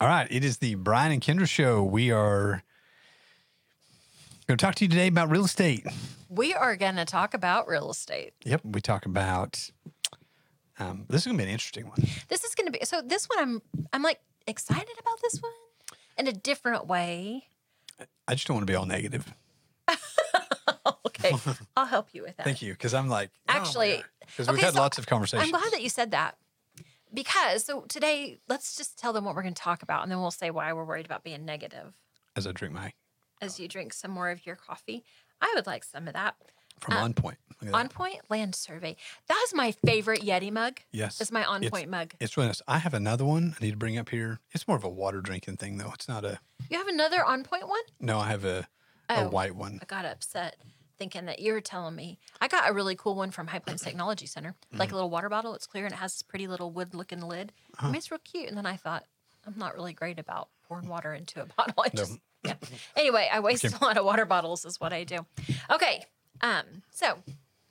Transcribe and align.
All 0.00 0.08
right. 0.08 0.26
It 0.30 0.44
is 0.44 0.58
the 0.58 0.76
Brian 0.76 1.12
and 1.12 1.20
Kindra 1.20 1.46
show. 1.46 1.84
We 1.84 2.10
are 2.10 2.62
going 4.46 4.56
to 4.56 4.64
talk 4.64 4.74
to 4.76 4.84
you 4.84 4.88
today 4.88 5.08
about 5.08 5.28
real 5.30 5.44
estate. 5.44 5.86
We 6.30 6.54
are 6.54 6.74
going 6.74 6.96
to 6.96 7.04
talk 7.04 7.34
about 7.34 7.68
real 7.68 7.90
estate. 7.90 8.32
Yep. 8.44 8.62
We 8.64 8.80
talk 8.80 9.04
about, 9.04 9.70
um, 10.78 11.04
this 11.10 11.20
is 11.20 11.26
going 11.26 11.36
to 11.36 11.44
be 11.44 11.48
an 11.48 11.52
interesting 11.52 11.86
one. 11.86 11.98
This 12.28 12.44
is 12.44 12.54
going 12.54 12.72
to 12.72 12.72
be 12.72 12.82
so. 12.84 13.02
This 13.02 13.26
one, 13.26 13.38
I'm 13.40 13.62
I'm 13.92 14.02
like 14.02 14.20
excited 14.46 14.96
about 14.98 15.20
this 15.20 15.42
one 15.42 15.52
in 16.16 16.26
a 16.26 16.32
different 16.32 16.86
way. 16.86 17.44
I 18.26 18.34
just 18.34 18.46
don't 18.46 18.54
want 18.54 18.66
to 18.66 18.70
be 18.72 18.76
all 18.76 18.86
negative. 18.86 19.34
Okay, 21.06 21.32
I'll 21.76 21.84
help 21.84 22.08
you 22.12 22.22
with 22.22 22.36
that. 22.38 22.44
Thank 22.44 22.62
you. 22.62 22.72
Because 22.72 22.94
I'm 22.94 23.08
like, 23.08 23.30
Actually, 23.46 24.02
because 24.20 24.48
we've 24.48 24.56
okay, 24.56 24.66
had 24.66 24.74
so 24.74 24.80
lots 24.80 24.96
of 24.96 25.06
conversations. 25.06 25.52
I'm 25.52 25.60
glad 25.60 25.70
that 25.72 25.82
you 25.82 25.90
said 25.90 26.12
that 26.12 26.36
because 27.12 27.64
so 27.64 27.82
today, 27.88 28.40
let's 28.48 28.76
just 28.76 28.98
tell 28.98 29.12
them 29.12 29.24
what 29.24 29.34
we're 29.34 29.42
going 29.42 29.54
to 29.54 29.62
talk 29.62 29.82
about, 29.82 30.02
and 30.02 30.10
then 30.12 30.20
we'll 30.20 30.30
say 30.30 30.50
why 30.50 30.72
we're 30.72 30.84
worried 30.84 31.06
about 31.06 31.24
being 31.24 31.44
negative 31.44 31.92
as 32.36 32.46
I 32.46 32.52
drink 32.52 32.74
my 32.74 32.92
as 33.42 33.58
you 33.58 33.68
drink 33.68 33.92
some 33.92 34.10
more 34.10 34.30
of 34.30 34.44
your 34.46 34.56
coffee. 34.56 35.02
I 35.40 35.50
would 35.54 35.66
like 35.66 35.82
some 35.84 36.06
of 36.06 36.12
that. 36.14 36.34
from 36.80 36.94
um, 36.94 37.02
On 37.04 37.14
Point. 37.14 37.38
On 37.62 37.68
that. 37.70 37.90
Point 37.90 38.20
Land 38.28 38.54
Survey. 38.54 38.96
That 39.28 39.42
is 39.46 39.54
my 39.54 39.72
favorite 39.72 40.20
Yeti 40.20 40.52
mug. 40.52 40.80
Yes. 40.92 41.20
It's 41.20 41.32
my 41.32 41.44
On 41.44 41.62
It's- 41.62 41.70
Point 41.70 41.88
mug. 41.90 42.12
It's 42.20 42.36
really 42.36 42.48
nice. 42.48 42.60
I 42.68 42.78
have 42.78 42.92
another 42.94 43.24
one 43.24 43.54
I 43.60 43.64
need 43.64 43.70
to 43.72 43.76
bring 43.78 43.96
up 43.98 44.10
here. 44.10 44.40
It's 44.52 44.68
more 44.68 44.76
of 44.76 44.84
a 44.84 44.88
water 44.88 45.20
drinking 45.22 45.56
thing, 45.56 45.78
though. 45.78 45.90
It's 45.94 46.08
not 46.08 46.24
a, 46.24 46.40
You 46.70 46.76
have 46.78 46.88
another 46.88 47.24
On 47.24 47.42
Point 47.44 47.68
one? 47.68 47.80
no, 48.00 48.18
I 48.18 48.28
have 48.28 48.44
a, 48.44 48.66
a 49.08 49.24
Oh. 49.24 49.28
white 49.30 49.56
one. 49.56 49.78
I 49.82 49.86
got 49.86 50.04
upset 50.04 50.56
thinking 51.00 51.24
that 51.24 51.38
you 51.38 51.54
were 51.54 51.62
telling 51.62 51.96
me. 51.96 52.18
I 52.42 52.46
got 52.46 52.68
a 52.68 52.74
really 52.74 52.94
cool 52.94 53.14
one 53.14 53.30
from 53.30 53.46
High 53.46 53.58
Plains 53.58 53.80
Technology 53.80 54.26
Center, 54.26 54.54
like 54.74 54.92
a 54.92 54.94
little 54.94 55.08
water 55.08 55.30
bottle. 55.30 55.54
It's 55.54 55.66
clear 55.66 55.86
and 55.86 55.94
it 55.94 55.96
has 55.96 56.12
this 56.12 56.22
pretty 56.22 56.46
little 56.46 56.70
wood 56.70 56.94
looking 56.94 57.22
lid. 57.22 57.52
I 57.78 57.86
mean, 57.86 57.94
it's 57.94 58.10
real 58.10 58.20
cute. 58.22 58.48
And 58.48 58.56
then 58.56 58.66
I 58.66 58.76
thought, 58.76 59.04
I'm 59.46 59.54
not 59.56 59.74
really 59.74 59.94
great 59.94 60.18
about 60.18 60.50
pouring 60.68 60.88
water 60.88 61.14
into 61.14 61.40
a 61.40 61.46
bottle. 61.46 61.82
I 61.82 61.88
just, 61.88 62.18
yeah. 62.44 62.56
Anyway, 62.94 63.30
I 63.32 63.40
waste 63.40 63.64
a 63.64 63.82
lot 63.82 63.96
of 63.96 64.04
water 64.04 64.26
bottles, 64.26 64.66
is 64.66 64.78
what 64.78 64.92
I 64.92 65.04
do. 65.04 65.24
Okay. 65.70 66.04
Um, 66.42 66.82
so 66.90 67.16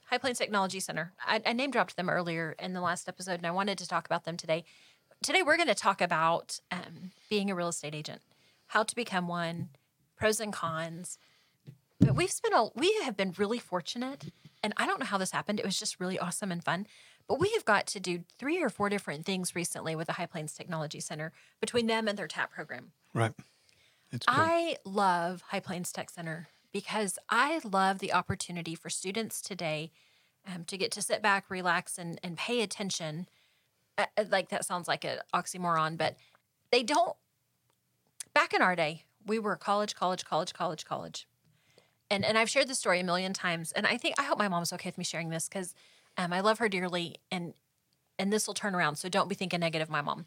High 0.06 0.18
Plains 0.18 0.40
Technology 0.40 0.80
Center. 0.80 1.14
I, 1.24 1.40
I 1.46 1.54
name 1.54 1.70
dropped 1.70 1.98
them 1.98 2.10
earlier 2.10 2.56
in 2.58 2.74
the 2.74 2.82
last 2.82 3.08
episode, 3.08 3.36
and 3.36 3.46
I 3.46 3.52
wanted 3.52 3.78
to 3.78 3.88
talk 3.88 4.08
about 4.08 4.26
them 4.26 4.38
today. 4.38 4.64
Today, 5.22 5.44
we're 5.44 5.58
going 5.58 5.68
to 5.68 5.76
talk 5.76 6.02
about 6.02 6.60
um, 6.72 7.12
being 7.30 7.52
a 7.52 7.56
real 7.56 7.68
estate 7.68 7.94
agent, 7.94 8.22
how 8.68 8.82
to 8.82 8.96
become 8.96 9.28
one, 9.28 9.70
pros 10.18 10.40
and 10.40 10.52
cons, 10.52 11.20
but 12.00 12.16
we've 12.16 12.32
spent 12.32 12.54
a 12.54 12.70
we 12.76 12.94
have 13.04 13.18
been 13.18 13.34
really 13.38 13.60
fortunate 13.60 14.32
and 14.64 14.74
i 14.78 14.86
don't 14.86 15.00
know 15.00 15.06
how 15.06 15.18
this 15.18 15.32
happened 15.32 15.60
it 15.60 15.66
was 15.66 15.80
just 15.80 16.00
really 16.00 16.18
awesome 16.20 16.52
and 16.52 16.64
fun 16.64 16.86
but 17.30 17.40
we 17.40 17.52
have 17.52 17.64
got 17.64 17.86
to 17.86 18.00
do 18.00 18.24
three 18.40 18.62
or 18.62 18.70
four 18.70 18.90
different 18.90 19.24
things 19.24 19.56
recently 19.56 19.96
with 19.96 20.08
the 20.08 20.14
high 20.14 20.26
plains 20.26 20.56
technology 20.56 21.00
center 21.00 21.32
between 21.62 21.86
them 21.86 22.08
and 22.08 22.18
their 22.18 22.28
tap 22.28 22.52
program. 22.52 22.92
Right. 23.14 23.34
It's 24.12 24.26
i 24.28 24.78
love 24.84 25.44
high 25.50 25.60
plains 25.60 25.92
tech 25.92 26.10
center 26.10 26.48
because 26.74 27.20
i 27.30 27.62
love 27.64 28.00
the 28.00 28.12
opportunity 28.12 28.74
for 28.74 28.90
students 28.90 29.40
today 29.40 29.92
um, 30.48 30.64
to 30.64 30.78
get 30.78 30.92
to 30.94 31.02
sit 31.04 31.22
back 31.22 31.52
relax 31.52 32.00
and, 32.00 32.20
and 32.24 32.36
pay 32.36 32.62
attention. 32.62 33.30
Uh, 34.00 34.06
uh, 34.18 34.24
like 34.32 34.50
that 34.50 34.66
sounds 34.66 34.88
like 34.88 35.06
an 35.06 35.20
oxymoron 35.32 35.96
but 35.96 36.16
they 36.72 36.82
don't 36.82 37.16
back 38.34 38.52
in 38.52 38.64
our 38.64 38.76
day 38.76 39.04
we 39.28 39.38
were 39.38 39.56
college 39.56 39.94
college 39.94 40.26
college 40.26 40.56
college 40.56 40.86
college 40.86 41.28
and 42.10 42.26
and 42.26 42.38
I've 42.38 42.50
shared 42.50 42.68
this 42.68 42.80
story 42.80 43.00
a 43.00 43.04
million 43.04 43.34
times, 43.34 43.72
and 43.72 43.86
I 43.86 43.98
think 43.98 44.16
I 44.18 44.24
hope 44.24 44.38
my 44.38 44.48
mom's 44.48 44.74
okay 44.74 44.90
with 44.90 44.98
me 44.98 45.04
sharing 45.04 45.30
this 45.30 45.48
because 45.48 45.74
um, 46.18 46.34
I 46.34 46.42
love 46.42 46.60
her 46.60 46.70
dearly, 46.70 47.18
and 47.32 47.54
and 48.18 48.34
this 48.34 48.48
will 48.48 48.54
turn 48.54 48.76
around. 48.76 48.98
So 48.98 49.10
don't 49.10 49.30
be 49.30 49.36
thinking 49.36 49.60
negative, 49.60 49.90
my 49.90 50.02
mom. 50.02 50.26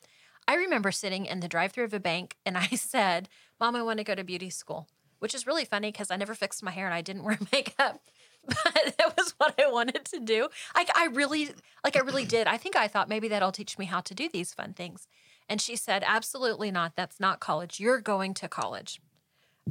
I 0.49 0.55
remember 0.55 0.91
sitting 0.91 1.27
in 1.27 1.41
the 1.41 1.49
drive-through 1.49 1.85
of 1.85 1.95
a 1.95 2.01
bank, 2.01 2.37
and 2.47 2.57
I 2.59 2.69
said, 2.69 3.29
"Mom, 3.61 3.77
I 3.77 3.83
want 3.83 3.99
to 3.99 4.05
go 4.05 4.15
to 4.15 4.25
beauty 4.25 4.51
school," 4.51 4.89
which 5.19 5.35
is 5.35 5.47
really 5.47 5.65
funny 5.65 5.91
because 5.91 6.11
I 6.11 6.17
never 6.17 6.35
fixed 6.35 6.63
my 6.63 6.71
hair 6.71 6.87
and 6.87 6.95
I 6.95 7.03
didn't 7.03 7.25
wear 7.25 7.39
makeup, 7.53 8.01
but 8.47 8.77
it 8.99 9.13
was 9.17 9.35
what 9.39 9.61
I 9.61 9.71
wanted 9.71 10.05
to 10.07 10.21
do. 10.21 10.49
Like 10.75 10.91
I 10.97 11.07
really, 11.07 11.51
like 11.85 11.97
I 11.97 12.01
really 12.01 12.25
did. 12.25 12.47
I 12.47 12.57
think 12.57 12.77
I 12.77 12.89
thought 12.89 13.09
maybe 13.09 13.29
that'll 13.29 13.53
teach 13.53 13.79
me 13.79 13.87
how 13.87 14.01
to 14.01 14.15
do 14.15 14.29
these 14.33 14.55
fun 14.55 14.73
things. 14.73 15.09
And 15.49 15.61
she 15.61 15.77
said, 15.77 16.05
"Absolutely 16.07 16.71
not. 16.71 16.97
That's 16.97 17.19
not 17.21 17.41
college. 17.41 17.81
You're 17.81 18.01
going 18.01 18.35
to 18.35 18.49
college." 18.49 19.01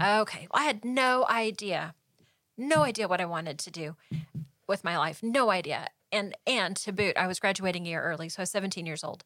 Okay. 0.01 0.47
Well, 0.53 0.61
I 0.61 0.65
had 0.65 0.85
no 0.85 1.25
idea, 1.27 1.95
no 2.61 2.83
idea 2.83 3.07
what 3.07 3.21
I 3.21 3.25
wanted 3.25 3.59
to 3.59 3.71
do 3.71 3.95
with 4.67 4.83
my 4.83 4.97
life. 4.97 5.21
No 5.21 5.49
idea. 5.49 5.89
And 6.11 6.35
and 6.45 6.75
to 6.77 6.91
boot, 6.91 7.17
I 7.17 7.27
was 7.27 7.39
graduating 7.39 7.85
a 7.85 7.89
year 7.89 8.01
early, 8.01 8.29
so 8.29 8.41
I 8.41 8.43
was 8.43 8.51
17 8.51 8.85
years 8.85 9.03
old. 9.03 9.23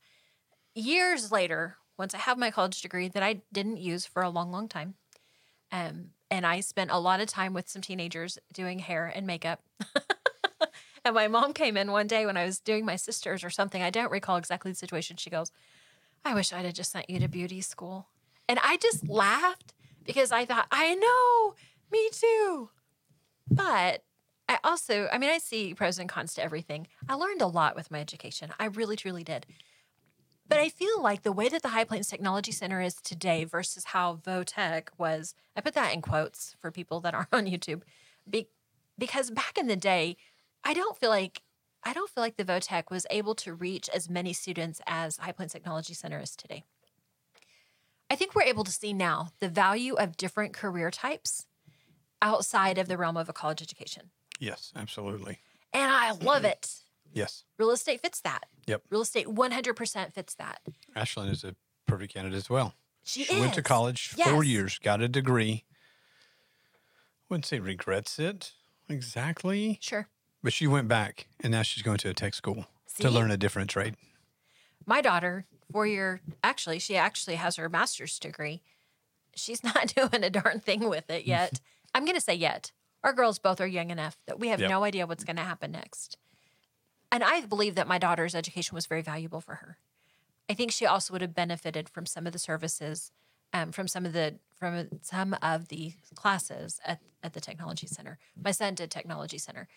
Years 0.74 1.32
later, 1.32 1.78
once 1.98 2.14
I 2.14 2.18
have 2.20 2.38
my 2.38 2.52
college 2.52 2.82
degree 2.82 3.08
that 3.08 3.24
I 3.24 3.42
didn't 3.54 3.78
use 3.78 4.06
for 4.06 4.22
a 4.22 4.30
long, 4.30 4.52
long 4.52 4.68
time, 4.68 4.96
um, 5.72 6.12
and 6.30 6.46
I 6.46 6.60
spent 6.60 6.92
a 6.92 7.00
lot 7.00 7.22
of 7.22 7.28
time 7.28 7.54
with 7.54 7.70
some 7.70 7.82
teenagers 7.82 8.38
doing 8.54 8.80
hair 8.80 9.12
and 9.14 9.26
makeup. 9.26 9.62
and 11.06 11.16
my 11.16 11.28
mom 11.28 11.54
came 11.54 11.78
in 11.78 11.92
one 11.92 12.08
day 12.08 12.26
when 12.26 12.38
I 12.38 12.46
was 12.46 12.60
doing 12.60 12.86
my 12.86 12.96
sisters 12.96 13.44
or 13.44 13.50
something. 13.50 13.82
I 13.82 13.90
don't 13.90 14.12
recall 14.12 14.38
exactly 14.38 14.72
the 14.72 14.76
situation. 14.78 15.18
She 15.18 15.30
goes, 15.30 15.52
I 16.24 16.34
wish 16.34 16.52
I'd 16.52 16.66
have 16.66 16.74
just 16.74 16.92
sent 16.92 17.10
you 17.10 17.20
to 17.20 17.28
beauty 17.28 17.62
school. 17.62 18.08
And 18.50 18.60
I 18.64 18.78
just 18.78 19.08
laughed 19.08 19.74
because 20.04 20.32
I 20.32 20.46
thought, 20.46 20.68
I 20.72 20.96
know, 20.96 21.56
me 21.92 22.10
too. 22.12 22.70
But 23.50 24.04
I 24.48 24.60
also, 24.64 25.08
I 25.12 25.18
mean, 25.18 25.30
I 25.30 25.38
see 25.38 25.74
pros 25.74 26.00
and 26.00 26.10
cons 26.10 26.34
to 26.36 26.44
everything. 26.44 26.88
I 27.10 27.16
learned 27.16 27.42
a 27.42 27.48
lot 27.48 27.76
with 27.76 27.92
my 27.92 28.00
education. 28.00 28.52
I 28.60 28.66
really, 28.66 28.96
truly 28.96 29.24
did. 29.24 29.46
But 30.48 30.60
I 30.60 30.70
feel 30.70 31.02
like 31.02 31.24
the 31.24 31.32
way 31.32 31.50
that 31.50 31.64
the 31.64 31.70
High 31.70 31.86
Plains 31.86 32.08
Technology 32.08 32.52
Center 32.52 32.80
is 32.80 32.96
today 32.96 33.46
versus 33.46 33.86
how 33.86 34.18
Votech 34.18 34.90
was, 34.98 35.34
I 35.56 35.62
put 35.62 35.74
that 35.74 35.94
in 35.94 36.02
quotes 36.02 36.56
for 36.60 36.72
people 36.72 37.00
that 37.02 37.16
are 37.16 37.28
on 37.34 37.48
YouTube, 37.48 37.82
be, 38.30 38.48
because 38.98 39.32
back 39.32 39.58
in 39.58 39.68
the 39.68 39.76
day, 39.76 40.18
I 40.64 40.74
don't 40.74 40.98
feel 40.98 41.10
like 41.10 41.42
I 41.88 41.94
don't 41.94 42.10
feel 42.10 42.24
like 42.24 42.36
the 42.36 42.44
Votech 42.44 42.90
was 42.90 43.06
able 43.12 43.36
to 43.36 43.54
reach 43.54 43.90
as 43.94 44.10
many 44.10 44.34
students 44.34 44.82
as 44.88 45.18
High 45.18 45.32
Plains 45.32 45.52
Technology 45.52 45.94
Center 45.94 46.20
is 46.20 46.36
today. 46.36 46.64
I 48.10 48.16
think 48.16 48.34
we're 48.34 48.42
able 48.42 48.64
to 48.64 48.72
see 48.72 48.92
now 48.92 49.30
the 49.40 49.50
value 49.50 49.94
of 49.94 50.18
different 50.18 50.54
career 50.54 50.90
types 50.90 51.46
outside 52.22 52.78
of 52.78 52.88
the 52.88 52.98
realm 52.98 53.18
of 53.18 53.30
a 53.30 53.34
college 53.34 53.62
education. 53.62 54.12
yes, 54.40 54.72
absolutely. 54.76 55.40
And 55.74 55.92
I 55.92 56.12
love 56.12 56.46
it. 56.46 56.72
Yes. 57.14 57.44
Real 57.58 57.72
estate 57.72 58.02
fits 58.02 58.22
that. 58.22 58.46
Yep. 58.68 58.84
Real 58.90 59.02
estate 59.02 59.28
100% 59.28 60.14
fits 60.14 60.36
that. 60.36 60.60
Ashlyn 60.96 61.30
is 61.30 61.44
a 61.44 61.56
perfect 61.86 62.14
candidate 62.14 62.38
as 62.38 62.50
well. 62.50 62.74
She, 63.04 63.24
She 63.26 63.40
went 63.40 63.54
to 63.54 63.62
college 63.62 64.10
four 64.10 64.44
years, 64.44 64.80
got 64.80 65.02
a 65.02 65.08
degree. 65.08 65.64
Wouldn't 67.30 67.46
say 67.46 67.60
regrets 67.60 68.20
it 68.20 68.52
exactly, 68.88 69.78
Sure. 69.82 70.08
but 70.44 70.54
she 70.54 70.68
went 70.68 70.88
back 70.88 71.28
and 71.42 71.52
now 71.52 71.62
she's 71.64 71.84
going 71.84 71.98
to 72.00 72.10
a 72.10 72.14
tech 72.14 72.34
school 72.34 72.66
See? 72.88 73.04
to 73.04 73.10
learn 73.10 73.32
a 73.32 73.38
different 73.38 73.70
trade. 73.70 73.96
My 74.86 75.02
daughter, 75.02 75.46
four 75.72 75.88
year, 75.88 76.22
actually, 76.44 76.80
she 76.80 76.96
actually 76.96 77.36
has 77.36 77.56
her 77.56 77.68
master's 77.70 78.20
degree. 78.20 78.62
She's 79.36 79.64
not 79.64 79.94
doing 79.96 80.24
a 80.24 80.30
darn 80.30 80.60
thing 80.60 80.88
with 80.88 81.10
it 81.10 81.26
yet. 81.26 81.60
I'm 81.96 82.04
going 82.06 82.16
to 82.16 82.22
say 82.22 82.36
yet. 82.36 82.72
Our 83.04 83.14
girls 83.14 83.40
both 83.40 83.62
are 83.62 83.68
young 83.68 83.90
enough 83.90 84.18
that 84.28 84.40
we 84.40 84.50
have 84.50 84.60
Yep. 84.60 84.70
no 84.70 84.84
idea 84.84 85.08
what's 85.08 85.24
going 85.24 85.36
to 85.38 85.44
happen 85.44 85.72
next. 85.72 86.18
And 87.12 87.24
I 87.24 87.42
believe 87.42 87.76
that 87.76 87.88
my 87.88 87.98
daughter's 87.98 88.36
education 88.36 88.76
was 88.76 88.86
very 88.86 89.02
valuable 89.02 89.40
for 89.42 89.56
her. 89.56 89.78
I 90.50 90.54
think 90.54 90.72
she 90.72 90.86
also 90.86 91.14
would 91.14 91.22
have 91.22 91.34
benefited 91.34 91.88
from 91.88 92.06
some 92.06 92.28
of 92.28 92.34
the 92.34 92.40
services, 92.40 93.12
um, 93.54 93.72
from 93.72 93.88
some 93.88 94.06
of 94.06 94.14
the 94.14 94.36
from 94.60 94.88
some 95.02 95.36
of 95.42 95.68
the 95.70 95.94
classes 96.16 96.80
at, 96.86 97.00
at 97.24 97.34
the 97.34 97.40
technology 97.42 97.88
center. 97.88 98.18
My 98.42 98.52
son 98.52 98.74
did 98.76 98.90
technology 98.92 99.38
center. 99.38 99.68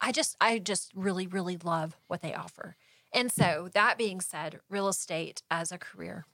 I 0.00 0.12
just 0.12 0.36
I 0.40 0.58
just 0.58 0.92
really 0.94 1.26
really 1.26 1.56
love 1.56 1.96
what 2.06 2.22
they 2.22 2.34
offer. 2.34 2.76
And 3.12 3.30
so 3.32 3.68
that 3.74 3.98
being 3.98 4.20
said, 4.20 4.60
real 4.68 4.88
estate 4.88 5.42
as 5.50 5.72
a 5.72 5.78
career 5.78 6.24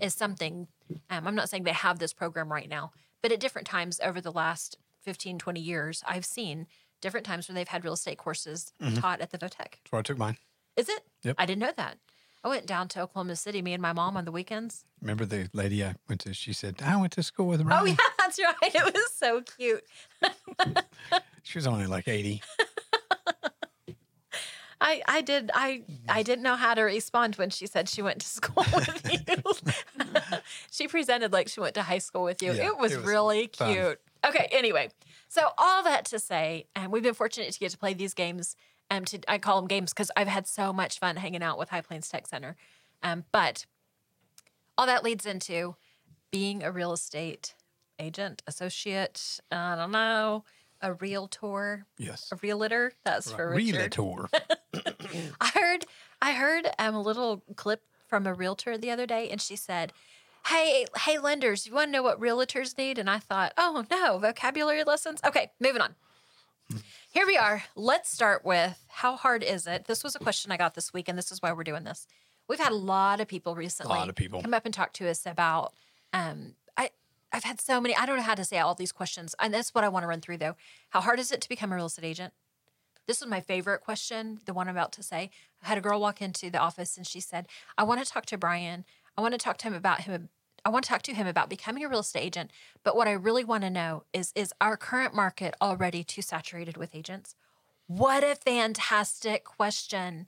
is 0.00 0.14
something. 0.14 0.68
Um, 1.10 1.26
I'm 1.26 1.34
not 1.34 1.48
saying 1.48 1.64
they 1.64 1.72
have 1.72 1.98
this 1.98 2.12
program 2.12 2.52
right 2.52 2.68
now, 2.68 2.92
but 3.22 3.32
at 3.32 3.40
different 3.40 3.66
times 3.66 4.00
over 4.02 4.20
the 4.20 4.32
last 4.32 4.78
15, 5.06 5.38
20 5.38 5.60
years, 5.60 6.02
I've 6.06 6.26
seen 6.26 6.66
different 7.00 7.24
times 7.24 7.48
where 7.48 7.54
they've 7.54 7.68
had 7.68 7.84
real 7.84 7.94
estate 7.94 8.18
courses 8.18 8.72
mm-hmm. 8.82 8.96
taught 8.96 9.20
at 9.20 9.30
the 9.30 9.38
Votech. 9.38 9.56
That's 9.56 9.92
where 9.92 10.00
I 10.00 10.02
took 10.02 10.18
mine. 10.18 10.36
Is 10.76 10.88
it? 10.88 11.00
Yep. 11.22 11.36
I 11.38 11.46
didn't 11.46 11.60
know 11.60 11.72
that. 11.76 11.96
I 12.44 12.48
went 12.48 12.66
down 12.66 12.88
to 12.88 13.00
Oklahoma 13.00 13.36
City, 13.36 13.62
me 13.62 13.72
and 13.72 13.80
my 13.80 13.92
mom 13.92 14.16
on 14.16 14.24
the 14.24 14.32
weekends. 14.32 14.84
Remember 15.00 15.24
the 15.24 15.48
lady 15.52 15.82
I 15.84 15.94
went 16.08 16.20
to? 16.22 16.34
She 16.34 16.52
said, 16.52 16.76
I 16.84 16.96
went 16.96 17.12
to 17.12 17.22
school 17.22 17.46
with 17.46 17.60
oh, 17.60 17.64
Ryan. 17.64 17.82
Oh, 17.82 17.86
yeah, 17.86 17.96
that's 18.18 18.38
right. 18.38 18.74
It 18.74 18.94
was 18.94 19.12
so 19.12 19.42
cute. 19.42 19.84
She 21.46 21.58
was 21.58 21.66
only 21.68 21.86
like 21.86 22.08
80. 22.08 22.42
I, 24.80 25.00
I 25.06 25.20
did 25.22 25.50
I 25.54 25.82
I 26.08 26.24
didn't 26.24 26.42
know 26.42 26.56
how 26.56 26.74
to 26.74 26.82
respond 26.82 27.36
when 27.36 27.50
she 27.50 27.66
said 27.66 27.88
she 27.88 28.02
went 28.02 28.20
to 28.20 28.26
school 28.26 28.64
with 28.74 29.28
you. 29.28 29.76
she 30.70 30.88
presented 30.88 31.32
like 31.32 31.48
she 31.48 31.60
went 31.60 31.74
to 31.76 31.82
high 31.82 31.98
school 31.98 32.24
with 32.24 32.42
you. 32.42 32.52
Yeah, 32.52 32.66
it 32.66 32.76
was, 32.76 32.92
it 32.92 32.98
was 32.98 33.06
really 33.06 33.48
fun. 33.56 33.72
cute. 33.72 34.00
Okay, 34.26 34.48
anyway. 34.50 34.90
So 35.28 35.50
all 35.58 35.82
that 35.84 36.04
to 36.06 36.18
say, 36.18 36.66
and 36.74 36.90
we've 36.92 37.02
been 37.02 37.14
fortunate 37.14 37.52
to 37.52 37.58
get 37.58 37.70
to 37.72 37.78
play 37.78 37.94
these 37.94 38.14
games. 38.14 38.56
Um, 38.88 39.04
to 39.06 39.18
I 39.28 39.38
call 39.38 39.56
them 39.60 39.66
games 39.66 39.92
because 39.92 40.12
I've 40.16 40.28
had 40.28 40.46
so 40.46 40.72
much 40.72 41.00
fun 41.00 41.16
hanging 41.16 41.42
out 41.42 41.58
with 41.58 41.70
High 41.70 41.80
Plains 41.80 42.08
Tech 42.08 42.26
Center. 42.28 42.54
Um, 43.02 43.24
but 43.32 43.66
all 44.78 44.86
that 44.86 45.02
leads 45.02 45.26
into 45.26 45.74
being 46.30 46.62
a 46.62 46.70
real 46.70 46.92
estate 46.92 47.54
agent, 47.98 48.42
associate, 48.46 49.40
I 49.50 49.74
don't 49.74 49.90
know, 49.90 50.44
a 50.80 50.92
realtor, 50.94 51.86
Yes. 51.98 52.30
a 52.30 52.36
realtor. 52.36 52.92
That's 53.04 53.32
for 53.32 53.50
Richard. 53.50 53.96
Realtor. 53.98 54.28
I 55.40 55.48
heard 55.54 55.86
I 56.22 56.32
heard 56.32 56.68
um, 56.78 56.94
a 56.94 57.00
little 57.02 57.42
clip 57.56 57.82
from 58.06 58.26
a 58.26 58.34
realtor 58.34 58.78
the 58.78 58.90
other 58.92 59.06
day, 59.06 59.28
and 59.30 59.40
she 59.40 59.56
said, 59.56 59.92
"Hey, 60.46 60.86
hey, 60.98 61.18
lenders, 61.18 61.66
you 61.66 61.74
want 61.74 61.88
to 61.88 61.92
know 61.92 62.02
what 62.02 62.20
realtors 62.20 62.76
need?" 62.76 62.98
And 62.98 63.10
I 63.10 63.18
thought, 63.18 63.52
"Oh 63.56 63.84
no, 63.90 64.18
vocabulary 64.18 64.84
lessons." 64.84 65.20
Okay, 65.24 65.50
moving 65.60 65.82
on. 65.82 65.94
Here 67.10 67.26
we 67.26 67.36
are. 67.36 67.64
Let's 67.74 68.10
start 68.10 68.44
with 68.44 68.84
how 68.88 69.16
hard 69.16 69.42
is 69.42 69.66
it? 69.66 69.86
This 69.86 70.04
was 70.04 70.14
a 70.14 70.18
question 70.18 70.52
I 70.52 70.56
got 70.56 70.74
this 70.74 70.92
week, 70.92 71.08
and 71.08 71.16
this 71.16 71.32
is 71.32 71.40
why 71.40 71.52
we're 71.52 71.64
doing 71.64 71.84
this. 71.84 72.06
We've 72.48 72.58
had 72.58 72.72
a 72.72 72.76
lot 72.76 73.20
of 73.20 73.28
people 73.28 73.54
recently 73.56 73.96
a 73.96 73.98
lot 73.98 74.08
of 74.08 74.14
people. 74.14 74.42
come 74.42 74.54
up 74.54 74.64
and 74.64 74.74
talk 74.74 74.92
to 74.94 75.08
us 75.08 75.26
about. 75.26 75.72
Um, 76.12 76.54
I 76.76 76.90
I've 77.32 77.44
had 77.44 77.60
so 77.60 77.80
many. 77.80 77.96
I 77.96 78.06
don't 78.06 78.16
know 78.16 78.22
how 78.22 78.34
to 78.34 78.44
say 78.44 78.58
all 78.58 78.74
these 78.74 78.92
questions, 78.92 79.34
and 79.40 79.52
that's 79.52 79.74
what 79.74 79.84
I 79.84 79.88
want 79.88 80.04
to 80.04 80.08
run 80.08 80.20
through 80.20 80.38
though. 80.38 80.56
How 80.90 81.00
hard 81.00 81.18
is 81.18 81.32
it 81.32 81.40
to 81.40 81.48
become 81.48 81.72
a 81.72 81.76
real 81.76 81.86
estate 81.86 82.04
agent? 82.04 82.32
This 83.06 83.22
is 83.22 83.28
my 83.28 83.40
favorite 83.40 83.80
question, 83.82 84.40
the 84.46 84.52
one 84.52 84.68
I'm 84.68 84.76
about 84.76 84.92
to 84.92 85.02
say. 85.02 85.30
I 85.62 85.68
had 85.68 85.78
a 85.78 85.80
girl 85.80 86.00
walk 86.00 86.20
into 86.20 86.50
the 86.50 86.58
office 86.58 86.96
and 86.96 87.06
she 87.06 87.20
said, 87.20 87.46
I 87.78 87.84
want 87.84 88.04
to 88.04 88.10
talk 88.10 88.26
to 88.26 88.36
Brian. 88.38 88.84
I 89.16 89.20
want 89.20 89.32
to 89.32 89.38
talk 89.38 89.58
to 89.58 89.68
him 89.68 89.74
about 89.74 90.02
him. 90.02 90.28
I 90.66 90.68
want 90.68 90.84
to 90.84 90.88
talk 90.88 91.02
to 91.02 91.14
him 91.14 91.28
about 91.28 91.48
becoming 91.48 91.84
a 91.84 91.88
real 91.88 92.00
estate 92.00 92.24
agent. 92.24 92.50
But 92.82 92.96
what 92.96 93.06
I 93.06 93.12
really 93.12 93.44
want 93.44 93.62
to 93.62 93.70
know 93.70 94.02
is 94.12 94.32
is 94.34 94.52
our 94.60 94.76
current 94.76 95.14
market 95.14 95.54
already 95.62 96.02
too 96.02 96.22
saturated 96.22 96.76
with 96.76 96.92
agents? 96.92 97.36
What 97.86 98.24
a 98.24 98.34
fantastic 98.34 99.44
question. 99.44 100.26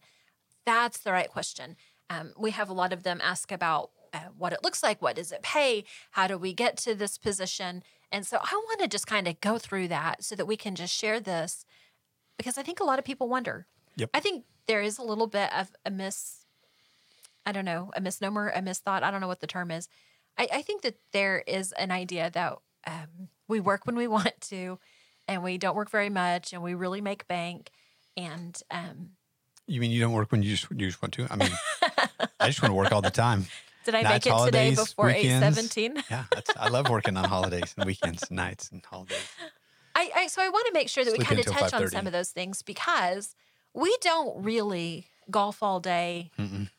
That's 0.65 0.99
the 0.99 1.11
right 1.11 1.29
question. 1.29 1.75
Um, 2.09 2.35
we 2.39 2.53
have 2.53 2.71
a 2.71 2.73
lot 2.73 2.93
of 2.93 3.03
them 3.03 3.21
ask 3.21 3.51
about 3.51 3.91
uh, 4.15 4.29
what 4.39 4.53
it 4.53 4.63
looks 4.63 4.81
like. 4.81 5.03
What 5.03 5.17
does 5.17 5.33
it 5.33 5.43
pay? 5.43 5.83
How 6.13 6.29
do 6.29 6.39
we 6.39 6.53
get 6.53 6.77
to 6.79 6.95
this 6.95 7.19
position? 7.19 7.83
And 8.13 8.25
so 8.25 8.39
I 8.41 8.55
want 8.55 8.81
to 8.81 8.87
just 8.87 9.09
kind 9.09 9.27
of 9.27 9.41
go 9.41 9.59
through 9.59 9.89
that 9.89 10.23
so 10.23 10.37
that 10.37 10.47
we 10.47 10.57
can 10.57 10.77
just 10.77 10.95
share 10.95 11.19
this 11.19 11.65
because 12.37 12.57
I 12.57 12.63
think 12.63 12.79
a 12.79 12.85
lot 12.85 13.01
of 13.01 13.05
people 13.05 13.29
wonder. 13.29 13.67
Yep. 13.97 14.11
I 14.15 14.21
think 14.21 14.45
there 14.69 14.83
is 14.83 14.99
a 14.99 15.03
little 15.03 15.27
bit 15.27 15.53
of 15.53 15.73
a 15.85 15.91
miss, 15.91 16.45
I 17.45 17.51
don't 17.51 17.65
know, 17.65 17.91
a 17.97 18.01
misnomer, 18.01 18.51
a 18.55 18.63
misthought. 18.63 19.03
I 19.03 19.11
don't 19.11 19.21
know 19.21 19.27
what 19.27 19.41
the 19.41 19.49
term 19.49 19.73
is. 19.73 19.89
I, 20.39 20.49
I 20.55 20.63
think 20.63 20.83
that 20.83 20.97
there 21.13 21.43
is 21.47 21.73
an 21.73 21.91
idea 21.91 22.31
that 22.31 22.59
um, 22.87 23.29
we 23.49 23.61
work 23.61 23.87
when 23.87 23.97
we 23.97 24.07
want 24.17 24.41
to 24.43 24.79
and 25.27 25.43
we 25.43 25.59
don't 25.59 25.77
work 25.77 25.91
very 25.91 26.11
much 26.11 26.53
and 26.53 26.63
we 26.63 26.75
really 26.75 27.01
make 27.01 27.27
bank. 27.29 27.71
And 28.17 28.61
um, 28.71 29.11
You 29.67 29.81
mean 29.81 29.91
you 29.91 30.01
don't 30.01 30.13
work 30.13 30.33
when 30.33 30.43
you 30.43 30.51
just 30.57 30.71
you 30.71 30.87
just 30.87 31.03
want 31.03 31.13
to? 31.15 31.27
I 31.31 31.37
mean, 31.37 31.51
I 32.41 32.49
just 32.49 32.63
want 32.63 32.71
to 32.71 32.75
work 32.75 32.93
all 32.93 33.03
the 33.03 33.11
time. 33.11 33.47
did 33.85 33.95
I 33.95 34.03
Nights, 34.03 34.27
make 34.27 34.35
it 34.35 34.45
today 34.45 34.75
before 34.75 35.07
weekends. 35.07 35.59
817? 35.59 36.05
Yeah, 36.11 36.25
that's, 36.33 36.51
I 36.57 36.69
love 36.69 36.89
working 36.89 37.17
on 37.17 37.25
holidays 37.25 37.75
and 37.77 37.87
weekends, 37.87 38.31
nights 38.31 38.71
and 38.73 38.85
holidays. 38.85 39.29
I, 39.95 40.11
I 40.15 40.27
so 40.29 40.43
I 40.43 40.49
want 40.49 40.67
to 40.69 40.73
make 40.73 40.89
sure 40.89 41.05
that 41.05 41.13
we 41.17 41.25
kind 41.25 41.41
of 41.41 41.47
touch 41.47 41.73
on 41.73 41.89
some 41.89 42.07
of 42.07 42.13
those 42.13 42.31
things 42.31 42.63
because 42.63 43.35
we 43.75 43.95
don't 44.01 44.43
really 44.43 45.07
golf 45.31 45.63
all 45.63 45.81
day. 45.81 46.31
Mm-mm. 46.39 46.71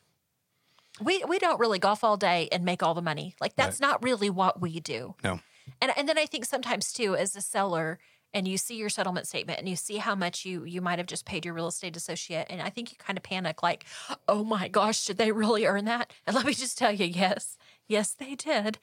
We 1.02 1.24
we 1.24 1.38
don't 1.38 1.60
really 1.60 1.78
golf 1.78 2.04
all 2.04 2.16
day 2.16 2.48
and 2.52 2.64
make 2.64 2.82
all 2.82 2.94
the 2.94 3.02
money. 3.02 3.34
Like 3.40 3.56
that's 3.56 3.80
not 3.80 4.02
really 4.02 4.30
what 4.30 4.60
we 4.60 4.80
do. 4.80 5.14
No. 5.24 5.40
And 5.80 5.92
and 5.96 6.08
then 6.08 6.18
I 6.18 6.26
think 6.26 6.44
sometimes 6.44 6.92
too, 6.92 7.16
as 7.16 7.34
a 7.36 7.40
seller, 7.40 7.98
and 8.32 8.46
you 8.46 8.58
see 8.58 8.76
your 8.76 8.88
settlement 8.88 9.26
statement 9.26 9.58
and 9.58 9.68
you 9.68 9.76
see 9.76 9.96
how 9.96 10.14
much 10.14 10.44
you 10.44 10.64
you 10.64 10.80
might 10.80 10.98
have 10.98 11.06
just 11.06 11.24
paid 11.24 11.44
your 11.44 11.54
real 11.54 11.68
estate 11.68 11.96
associate, 11.96 12.46
and 12.50 12.60
I 12.62 12.70
think 12.70 12.92
you 12.92 12.98
kind 12.98 13.18
of 13.18 13.22
panic, 13.22 13.62
like, 13.62 13.84
oh 14.28 14.44
my 14.44 14.68
gosh, 14.68 15.04
did 15.04 15.18
they 15.18 15.32
really 15.32 15.66
earn 15.66 15.84
that? 15.86 16.12
And 16.26 16.36
let 16.36 16.46
me 16.46 16.54
just 16.54 16.78
tell 16.78 16.92
you, 16.92 17.06
yes, 17.06 17.56
yes, 17.88 18.12
they 18.12 18.34
did. 18.34 18.78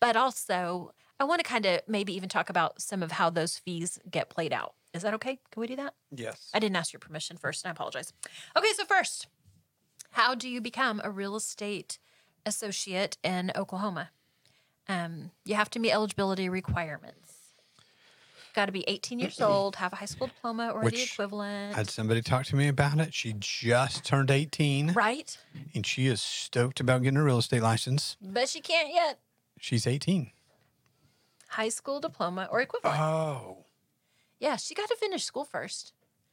But 0.00 0.16
also, 0.16 0.92
I 1.18 1.24
want 1.24 1.40
to 1.40 1.48
kind 1.48 1.66
of 1.66 1.80
maybe 1.88 2.14
even 2.14 2.28
talk 2.28 2.48
about 2.50 2.80
some 2.80 3.02
of 3.02 3.12
how 3.12 3.30
those 3.30 3.58
fees 3.58 3.98
get 4.08 4.30
played 4.30 4.52
out. 4.52 4.74
Is 4.94 5.02
that 5.02 5.14
okay? 5.14 5.38
Can 5.50 5.60
we 5.60 5.66
do 5.66 5.76
that? 5.76 5.94
Yes. 6.14 6.50
I 6.54 6.60
didn't 6.60 6.76
ask 6.76 6.92
your 6.92 7.00
permission 7.00 7.36
first, 7.36 7.64
and 7.64 7.68
I 7.68 7.72
apologize. 7.72 8.12
Okay, 8.56 8.72
so 8.74 8.84
first, 8.84 9.26
how 10.10 10.34
do 10.34 10.48
you 10.48 10.60
become 10.60 11.00
a 11.04 11.10
real 11.10 11.36
estate 11.36 11.98
associate 12.46 13.16
in 13.22 13.52
Oklahoma? 13.54 14.10
Um, 14.88 15.30
you 15.44 15.54
have 15.54 15.70
to 15.70 15.78
meet 15.78 15.92
eligibility 15.92 16.48
requirements. 16.48 17.34
Got 18.54 18.66
to 18.66 18.72
be 18.72 18.84
18 18.88 19.18
years 19.18 19.40
old, 19.40 19.76
have 19.76 19.92
a 19.92 19.96
high 19.96 20.06
school 20.06 20.28
diploma 20.28 20.70
or 20.70 20.88
the 20.88 21.02
equivalent, 21.02 21.74
had 21.74 21.90
somebody 21.90 22.22
talk 22.22 22.46
to 22.46 22.56
me 22.56 22.68
about 22.68 22.98
it. 22.98 23.12
She 23.12 23.34
just 23.38 24.04
turned 24.04 24.30
18 24.30 24.92
right? 24.92 25.36
and 25.74 25.86
she 25.86 26.06
is 26.06 26.20
stoked 26.22 26.80
about 26.80 27.02
getting 27.02 27.18
a 27.18 27.22
real 27.22 27.38
estate 27.38 27.62
license. 27.62 28.16
But 28.20 28.48
she 28.48 28.60
can't 28.60 28.92
yet. 28.92 29.18
She's 29.60 29.86
18. 29.86 30.30
High 31.50 31.68
school 31.68 32.00
diploma 32.00 32.48
or 32.50 32.60
equivalent. 32.60 32.98
Oh, 32.98 33.64
yeah, 34.40 34.56
she 34.56 34.74
got 34.74 34.88
to 34.88 34.96
finish 34.96 35.24
school 35.24 35.44
first. 35.44 35.92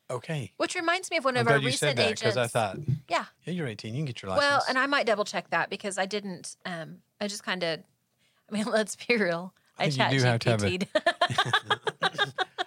Okay. 0.09 0.51
Which 0.57 0.75
reminds 0.75 1.11
me 1.11 1.17
of 1.17 1.25
one 1.25 1.37
I'm 1.37 1.41
of 1.41 1.47
our 1.47 1.59
glad 1.59 1.63
you 1.63 1.71
said 1.71 1.97
recent 1.97 1.97
that 1.97 2.09
because 2.15 2.37
agents. 2.37 2.55
I 2.55 2.59
thought, 2.59 2.77
yeah, 3.09 3.25
yeah, 3.43 3.53
you're 3.53 3.67
18. 3.67 3.93
You 3.93 3.99
can 3.99 4.05
get 4.05 4.21
your 4.21 4.29
license. 4.31 4.49
Well, 4.49 4.63
and 4.69 4.77
I 4.77 4.85
might 4.85 5.05
double 5.05 5.25
check 5.25 5.49
that 5.49 5.69
because 5.69 5.97
I 5.97 6.05
didn't. 6.05 6.55
Um, 6.65 6.97
I 7.19 7.27
just 7.27 7.43
kind 7.43 7.63
of. 7.63 7.79
I 8.49 8.53
mean, 8.53 8.65
let's 8.71 8.95
be 8.95 9.17
real. 9.17 9.53
I, 9.77 9.85
I 9.85 9.89
chat 9.89 10.13
you 10.13 10.19
do 10.19 10.25
have 10.25 10.39
to 10.39 10.49
have 10.51 10.63
a-. 10.63 10.79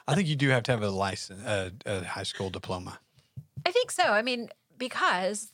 I 0.08 0.14
think 0.14 0.28
you 0.28 0.36
do 0.36 0.48
have 0.50 0.62
to 0.64 0.72
have 0.72 0.82
a 0.82 0.90
license, 0.90 1.42
a, 1.44 1.72
a 1.86 2.04
high 2.04 2.22
school 2.22 2.50
diploma. 2.50 2.98
I 3.66 3.70
think 3.70 3.90
so. 3.90 4.04
I 4.04 4.22
mean, 4.22 4.48
because 4.76 5.52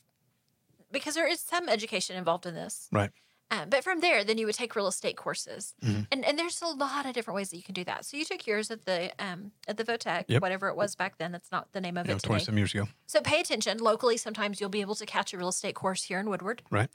because 0.92 1.14
there 1.14 1.28
is 1.28 1.40
some 1.40 1.68
education 1.68 2.16
involved 2.16 2.46
in 2.46 2.54
this. 2.54 2.88
Right. 2.92 3.10
Um, 3.50 3.68
but 3.68 3.84
from 3.84 4.00
there, 4.00 4.24
then 4.24 4.38
you 4.38 4.46
would 4.46 4.54
take 4.54 4.74
real 4.74 4.86
estate 4.88 5.16
courses, 5.16 5.74
Mhm. 5.82 6.06
and 6.10 6.24
and 6.24 6.38
there's 6.38 6.60
a 6.62 6.66
lot 6.66 7.06
of 7.06 7.12
different 7.12 7.36
ways 7.36 7.50
that 7.50 7.56
you 7.56 7.62
can 7.62 7.74
do 7.74 7.84
that. 7.84 8.04
So 8.04 8.16
you 8.16 8.24
took 8.24 8.46
yours 8.46 8.70
at 8.70 8.84
the 8.86 9.12
um 9.18 9.52
at 9.68 9.76
the 9.76 9.84
Votech, 9.84 10.24
Yep. 10.28 10.40
whatever 10.42 10.68
it 10.68 10.76
was 10.76 10.96
back 10.96 11.18
then. 11.18 11.30
That's 11.30 11.52
not 11.52 11.70
the 11.72 11.80
name 11.80 11.96
of 11.96 12.06
know, 12.06 12.14
it 12.16 12.22
20 12.22 12.40
today. 12.40 12.44
some 12.46 12.56
years 12.56 12.72
ago. 12.74 12.88
So 13.06 13.20
pay 13.20 13.40
attention 13.40 13.78
locally. 13.78 14.16
Sometimes 14.16 14.60
you'll 14.60 14.70
be 14.70 14.80
able 14.80 14.94
to 14.96 15.06
catch 15.06 15.32
a 15.34 15.38
real 15.38 15.48
estate 15.50 15.74
course 15.74 16.04
here 16.04 16.18
in 16.18 16.28
Woodward. 16.28 16.62
Right. 16.70 16.88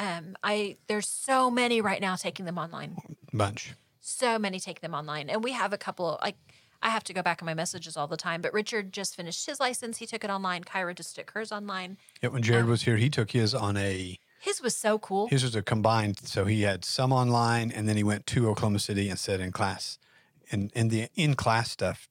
Um, 0.00 0.36
I 0.42 0.76
there's 0.88 1.08
so 1.08 1.50
many 1.50 1.80
right 1.80 2.00
now 2.00 2.16
taking 2.16 2.44
them 2.44 2.58
online. 2.58 2.96
Bunch. 3.32 3.74
so 4.00 4.38
many 4.38 4.60
take 4.60 4.80
them 4.80 4.94
online 4.94 5.30
and 5.30 5.42
we 5.42 5.52
have 5.52 5.72
a 5.72 5.78
couple 5.78 6.18
like 6.22 6.36
i 6.82 6.90
have 6.90 7.02
to 7.02 7.12
go 7.14 7.22
back 7.22 7.40
in 7.40 7.46
my 7.46 7.54
messages 7.54 7.96
all 7.96 8.06
the 8.06 8.16
time 8.18 8.42
but 8.42 8.52
richard 8.52 8.92
just 8.92 9.16
finished 9.16 9.46
his 9.46 9.58
license 9.58 9.96
he 9.96 10.04
took 10.06 10.22
it 10.22 10.28
online 10.30 10.62
kyra 10.62 10.94
just 10.94 11.16
took 11.16 11.30
hers 11.30 11.50
online 11.50 11.96
Yeah, 12.22 12.28
when 12.28 12.42
Jared 12.42 12.66
was 12.66 12.82
here, 12.82 12.96
he 12.98 13.08
took 13.08 13.30
his 13.30 13.54
on 13.54 13.76
a 13.78 14.18
his 14.44 14.60
was 14.62 14.76
so 14.76 14.98
cool 14.98 15.26
his 15.28 15.42
was 15.42 15.54
a 15.56 15.62
combined. 15.62 16.16
So 16.34 16.44
he 16.44 16.62
had 16.62 16.84
some 16.84 17.12
online, 17.12 17.70
and 17.76 17.88
then 17.88 17.96
he 17.96 18.04
went 18.04 18.26
to 18.34 18.48
Oklahoma 18.50 18.78
City 18.78 19.08
and 19.10 19.18
said 19.18 19.40
in 19.40 19.50
class, 19.52 19.98
and 20.52 20.70
and 20.74 20.90
the 20.90 21.08
in 21.14 21.34
class 21.34 21.70
stuff, 21.70 22.08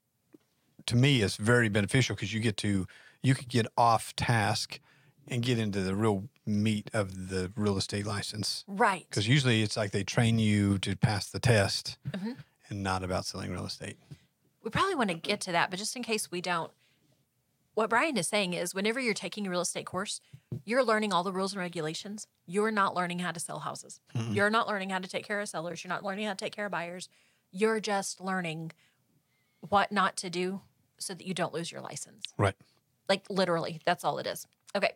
to 0.85 0.95
me 0.95 1.21
is 1.21 1.35
very 1.37 1.69
beneficial 1.69 2.15
because 2.15 2.33
you 2.33 2.39
get 2.49 2.57
to 2.57 2.87
you 3.21 3.33
could 3.35 3.49
get 3.49 3.67
off 3.77 4.15
task 4.15 4.79
and 5.27 5.41
get 5.41 5.57
into 5.57 5.79
the 5.81 5.95
real 5.95 6.27
meat 6.45 6.89
of 6.93 7.29
the 7.29 7.51
real 7.55 7.77
estate 7.77 8.05
license. 8.05 8.65
right 8.67 9.05
Because 9.09 9.27
usually 9.27 9.61
it's 9.63 9.77
like 9.77 9.91
they 9.91 10.03
train 10.03 10.39
you 10.39 10.77
to 10.79 10.95
pass 10.97 11.29
the 11.29 11.39
test, 11.39 11.97
Mhm. 12.11 12.35
and 12.69 12.83
not 12.83 13.01
about 13.03 13.25
selling 13.25 13.49
real 13.51 13.65
estate. 13.65 13.97
we 14.63 14.69
probably 14.69 14.95
want 14.95 15.09
to 15.09 15.15
get 15.29 15.39
to 15.41 15.51
that 15.51 15.69
but 15.69 15.77
just 15.79 15.95
in 15.95 16.03
case 16.03 16.29
we 16.31 16.41
don't 16.41 16.71
what 17.75 17.89
brian 17.89 18.17
is 18.17 18.27
saying 18.27 18.53
is 18.53 18.73
whenever 18.75 18.99
you're 18.99 19.13
taking 19.13 19.47
a 19.47 19.49
real 19.49 19.61
estate 19.61 19.85
course 19.85 20.19
you're 20.65 20.83
learning 20.83 21.11
all 21.11 21.23
the 21.23 21.31
rules 21.31 21.53
and 21.53 21.59
regulations. 21.59 22.27
You're 22.45 22.71
not 22.71 22.95
learning 22.95 23.19
how 23.19 23.31
to 23.31 23.39
sell 23.39 23.59
houses. 23.59 23.99
Mm-mm. 24.15 24.35
you're 24.35 24.49
not 24.49 24.67
learning 24.67 24.89
how 24.91 24.99
to 24.99 25.07
take 25.09 25.25
care 25.25 25.39
of 25.39 25.49
sellers. 25.49 25.83
You're 25.83 25.89
not 25.89 26.03
learning 26.03 26.25
how 26.25 26.33
to 26.33 26.37
take 26.37 26.55
care 26.55 26.65
of 26.65 26.71
buyers. 26.71 27.09
You're 27.51 27.79
just 27.79 28.21
learning 28.21 28.71
what 29.61 29.91
not 29.91 30.17
to 30.17 30.29
do 30.29 30.61
so 30.97 31.13
that 31.13 31.25
you 31.25 31.33
don't 31.33 31.53
lose 31.53 31.71
your 31.71 31.81
license. 31.81 32.23
Right. 32.37 32.55
like 33.09 33.23
literally 33.29 33.81
that's 33.85 34.03
all 34.03 34.19
it 34.19 34.27
is. 34.27 34.47
Okay. 34.75 34.91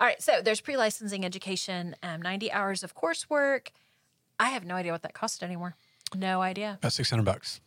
All 0.00 0.06
right 0.06 0.20
so 0.22 0.40
there's 0.42 0.60
pre-licensing 0.60 1.24
education 1.24 1.94
um, 2.02 2.20
90 2.22 2.50
hours 2.52 2.82
of 2.82 2.94
coursework. 2.94 3.68
I 4.40 4.50
have 4.50 4.64
no 4.64 4.74
idea 4.74 4.92
what 4.92 5.02
that 5.02 5.14
costs 5.14 5.42
anymore. 5.42 5.76
No 6.14 6.42
idea. 6.42 6.78
About 6.80 6.92
six 6.92 7.10
hundred 7.10 7.24
bucks. 7.24 7.60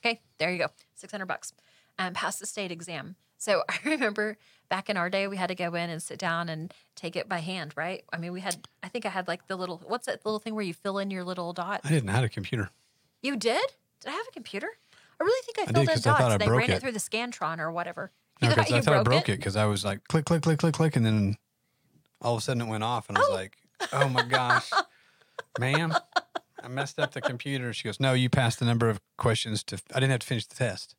okay 0.00 0.20
there 0.38 0.50
you 0.52 0.58
go. 0.58 0.66
600 0.96 1.26
bucks. 1.26 1.52
Um, 1.98 2.12
pass 2.12 2.38
the 2.38 2.46
state 2.46 2.70
exam 2.70 3.16
so 3.38 3.62
i 3.68 3.78
remember 3.84 4.36
back 4.68 4.90
in 4.90 4.96
our 4.96 5.08
day 5.08 5.26
we 5.28 5.36
had 5.36 5.46
to 5.48 5.54
go 5.54 5.74
in 5.74 5.88
and 5.90 6.02
sit 6.02 6.18
down 6.18 6.48
and 6.48 6.74
take 6.94 7.16
it 7.16 7.28
by 7.28 7.38
hand 7.38 7.72
right 7.76 8.04
i 8.12 8.18
mean 8.18 8.32
we 8.32 8.40
had 8.40 8.68
i 8.82 8.88
think 8.88 9.06
i 9.06 9.08
had 9.08 9.26
like 9.26 9.46
the 9.46 9.56
little 9.56 9.80
what's 9.86 10.06
that 10.06 10.24
little 10.26 10.38
thing 10.38 10.54
where 10.54 10.64
you 10.64 10.74
fill 10.74 10.98
in 10.98 11.10
your 11.10 11.24
little 11.24 11.52
dot 11.52 11.80
I 11.84 11.88
didn't 11.90 12.10
have 12.10 12.24
a 12.24 12.28
computer. 12.28 12.70
you 13.22 13.36
did 13.36 13.60
did 14.00 14.08
i 14.10 14.12
have 14.12 14.26
a 14.28 14.32
computer 14.32 14.68
i 15.20 15.24
really 15.24 15.42
think 15.44 15.58
i 15.58 15.64
did, 15.64 15.74
filled 15.74 15.88
in 15.88 15.94
'cause 15.94 16.06
I 16.06 16.10
thought 16.10 16.18
dots 16.20 16.30
I 16.30 16.32
and 16.32 16.40
they 16.40 16.46
broke 16.46 16.58
ran 16.60 16.70
it. 16.70 16.74
it. 16.74 16.80
through 16.80 16.92
the 16.92 16.98
scantron 17.00 17.58
or 17.58 17.72
whatever 17.72 18.12
No, 18.42 18.48
you 18.50 18.54
thought 18.54 18.66
because 18.66 18.72
I 18.72 18.80
thought 18.82 18.94
I 18.94 19.02
broke 19.02 19.04
broke 19.04 19.28
it? 19.28 19.32
it 19.32 19.36
because 19.38 19.56
I 19.56 19.64
was 19.66 19.84
like 19.84 20.06
click, 20.08 20.24
click, 20.26 20.42
click, 20.42 20.58
click, 20.58 20.74
click, 20.74 20.96
and 20.96 21.04
then 21.06 21.36
all 22.20 22.34
of 22.34 22.38
a 22.38 22.42
sudden 22.42 22.62
it 22.62 22.66
went 22.68 22.82
off, 22.84 23.08
and 23.08 23.16
I 23.16 23.20
was 23.20 23.28
Oh. 23.30 23.34
like, 23.34 23.56
"Oh 23.92 24.08
my 24.08 24.22
gosh, 24.24 24.70
ma'am, 25.58 25.94
I 26.62 26.68
messed 26.68 26.98
up 26.98 27.12
the 27.12 27.20
computer." 27.20 27.72
She 27.72 27.84
goes, 27.84 27.98
"No, 28.00 28.12
you 28.12 28.28
passed 28.28 28.58
the 28.58 28.64
number 28.64 28.88
of 28.88 29.00
questions 29.16 29.62
to. 29.64 29.80
I 29.94 30.00
didn't 30.00 30.10
have 30.10 30.20
to 30.20 30.26
finish 30.26 30.46
the 30.46 30.54
test 30.56 30.94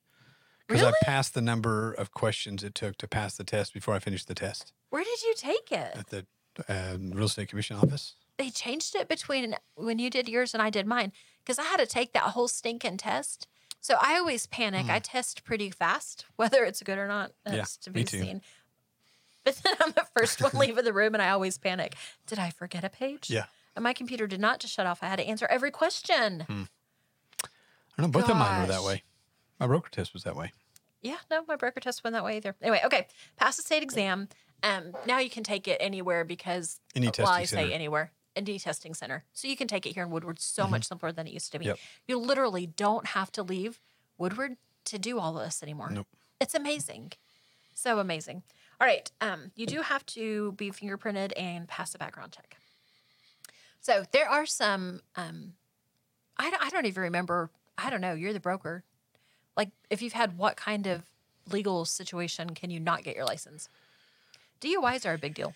because 0.70 0.82
Really? 0.84 0.94
I 1.02 1.06
passed 1.06 1.34
the 1.34 1.42
number 1.42 1.92
of 1.92 2.12
questions 2.14 2.64
it 2.64 2.74
took 2.76 2.96
to 3.00 3.08
pass 3.08 3.36
the 3.36 3.44
test 3.44 3.74
before 3.74 3.96
I 3.96 4.00
finished 4.00 4.28
the 4.30 4.36
test 4.36 4.72
where 4.92 5.04
did 5.04 5.22
you 5.24 5.34
take 5.36 5.72
it 5.72 5.92
at 5.98 6.08
the 6.08 6.26
uh, 6.70 6.98
real 7.00 7.26
estate 7.26 7.50
commission 7.50 7.76
office. 7.76 8.16
they 8.38 8.50
changed 8.50 8.96
it 8.96 9.08
between 9.10 9.56
when 9.76 10.00
you 10.00 10.10
did 10.10 10.30
yours 10.30 10.54
and 10.54 10.62
I 10.64 10.70
did 10.70 10.86
mine 10.88 11.12
because 11.44 11.60
I 11.60 11.64
had 11.64 11.78
to 11.80 11.86
take 11.86 12.14
that 12.14 12.24
whole 12.24 12.48
stinking 12.48 12.98
test. 12.98 13.48
So 13.82 13.96
I 14.02 14.18
always 14.18 14.46
panic. 14.46 14.90
I 14.90 15.00
test 15.00 15.44
pretty 15.46 15.70
fast, 15.70 16.26
whether 16.36 16.64
it's 16.66 16.84
good 16.84 16.98
or 16.98 17.08
not. 17.08 17.32
Hmm. 17.46 17.54
Yeah, 17.54 17.58
That's 17.60 17.78
to 17.78 17.92
me 17.92 18.02
be 18.02 18.04
too. 18.04 18.20
seen. 18.20 18.42
But 19.46 19.56
then 19.64 19.74
I'm 19.80 19.92
the 19.94 20.06
first 20.18 20.42
one 20.44 20.52
leaving 20.56 20.84
the 20.84 20.92
room, 20.92 21.14
and 21.16 21.22
I 21.24 21.30
always 21.30 21.58
panic. 21.58 21.96
Did 22.28 22.40
I 22.40 22.50
forget 22.50 22.84
a 22.84 22.90
page? 22.90 23.30
Yeah. 23.30 23.46
And 23.78 23.84
my 23.84 23.94
computer 23.94 24.28
did 24.28 24.42
not 24.42 24.60
just 24.60 24.74
shut 24.74 24.86
off. 24.86 25.02
I 25.02 25.08
had 25.08 25.16
to 25.20 25.26
answer 25.26 25.48
every 25.50 25.72
question. 25.72 26.42
Hmm. 26.42 26.64
I 27.98 28.02
don't 28.02 28.12
know. 28.14 28.20
Both 28.20 28.30
of 28.30 28.36
mine 28.36 28.62
were 28.62 28.68
that 28.68 28.84
way. 28.84 29.04
My 29.60 29.68
broker 29.68 29.90
test 29.90 30.14
was 30.14 30.24
that 30.24 30.36
way. 30.36 30.52
Yeah, 31.02 31.18
no, 31.32 31.44
my 31.48 31.56
broker 31.56 31.80
test 31.80 32.04
went 32.04 32.14
that 32.14 32.24
way 32.24 32.38
either. 32.38 32.56
Anyway, 32.62 32.82
okay, 32.86 33.08
pass 33.38 33.56
the 33.58 33.64
state 33.64 33.84
exam. 33.84 34.28
Um, 34.64 34.94
now 35.08 35.20
you 35.20 35.30
can 35.30 35.44
take 35.44 35.68
it 35.68 35.78
anywhere 35.80 36.26
because 36.26 36.80
Any 36.96 37.08
well, 37.08 37.12
testing 37.14 37.36
I 37.36 37.44
say 37.46 37.56
center. 37.64 37.74
anywhere. 37.74 38.12
Any 38.36 38.60
testing 38.60 38.94
center. 38.94 39.24
So 39.34 39.48
you 39.48 39.56
can 39.56 39.68
take 39.68 39.86
it 39.86 39.94
here 39.94 40.04
in 40.04 40.12
Woodward 40.12 40.40
so 40.40 40.68
much 40.68 40.86
simpler 40.88 41.12
than 41.12 41.28
it 41.28 41.34
used 41.34 41.52
to 41.54 41.60
be. 41.60 41.66
Mm-hmm. 41.66 41.70
Yep. 41.70 41.78
You 42.08 42.18
literally 42.20 42.68
don't 42.68 43.08
have 43.08 43.32
to 43.34 43.44
leave 43.44 43.80
Woodward 44.18 44.58
to 44.86 45.00
do 45.00 45.20
all 45.20 45.38
of 45.38 45.46
this 45.46 45.64
anymore. 45.64 45.90
Nope. 45.90 46.08
It's 46.40 46.54
amazing. 46.54 47.14
So 47.74 48.00
amazing. 48.00 48.44
All 48.80 48.88
right. 48.88 49.10
Um, 49.22 49.52
you 49.56 49.66
do 49.66 49.82
have 49.82 50.06
to 50.08 50.52
be 50.54 50.72
fingerprinted 50.72 51.32
and 51.38 51.68
pass 51.68 51.96
a 51.96 51.98
background 51.98 52.32
check. 52.34 52.58
So 53.82 54.04
there 54.12 54.30
are 54.30 54.46
some, 54.46 55.02
um, 55.16 55.54
I, 56.38 56.50
don't- 56.50 56.62
I 56.64 56.70
don't 56.70 56.86
even 56.86 57.04
remember. 57.04 57.50
I 57.78 57.90
don't 57.90 58.02
know. 58.02 58.14
You're 58.14 58.34
the 58.34 58.40
broker. 58.40 58.84
Like, 59.58 59.70
if 59.90 60.02
you've 60.02 60.14
had 60.14 60.38
what 60.38 60.56
kind 60.56 60.88
of 60.88 61.04
legal 61.52 61.86
situation 61.86 62.52
can 62.52 62.70
you 62.70 62.80
not 62.80 63.04
get 63.04 63.16
your 63.16 63.26
license? 63.26 63.70
DUIs 64.62 65.06
are 65.06 65.14
a 65.14 65.18
big 65.18 65.34
deal. 65.34 65.54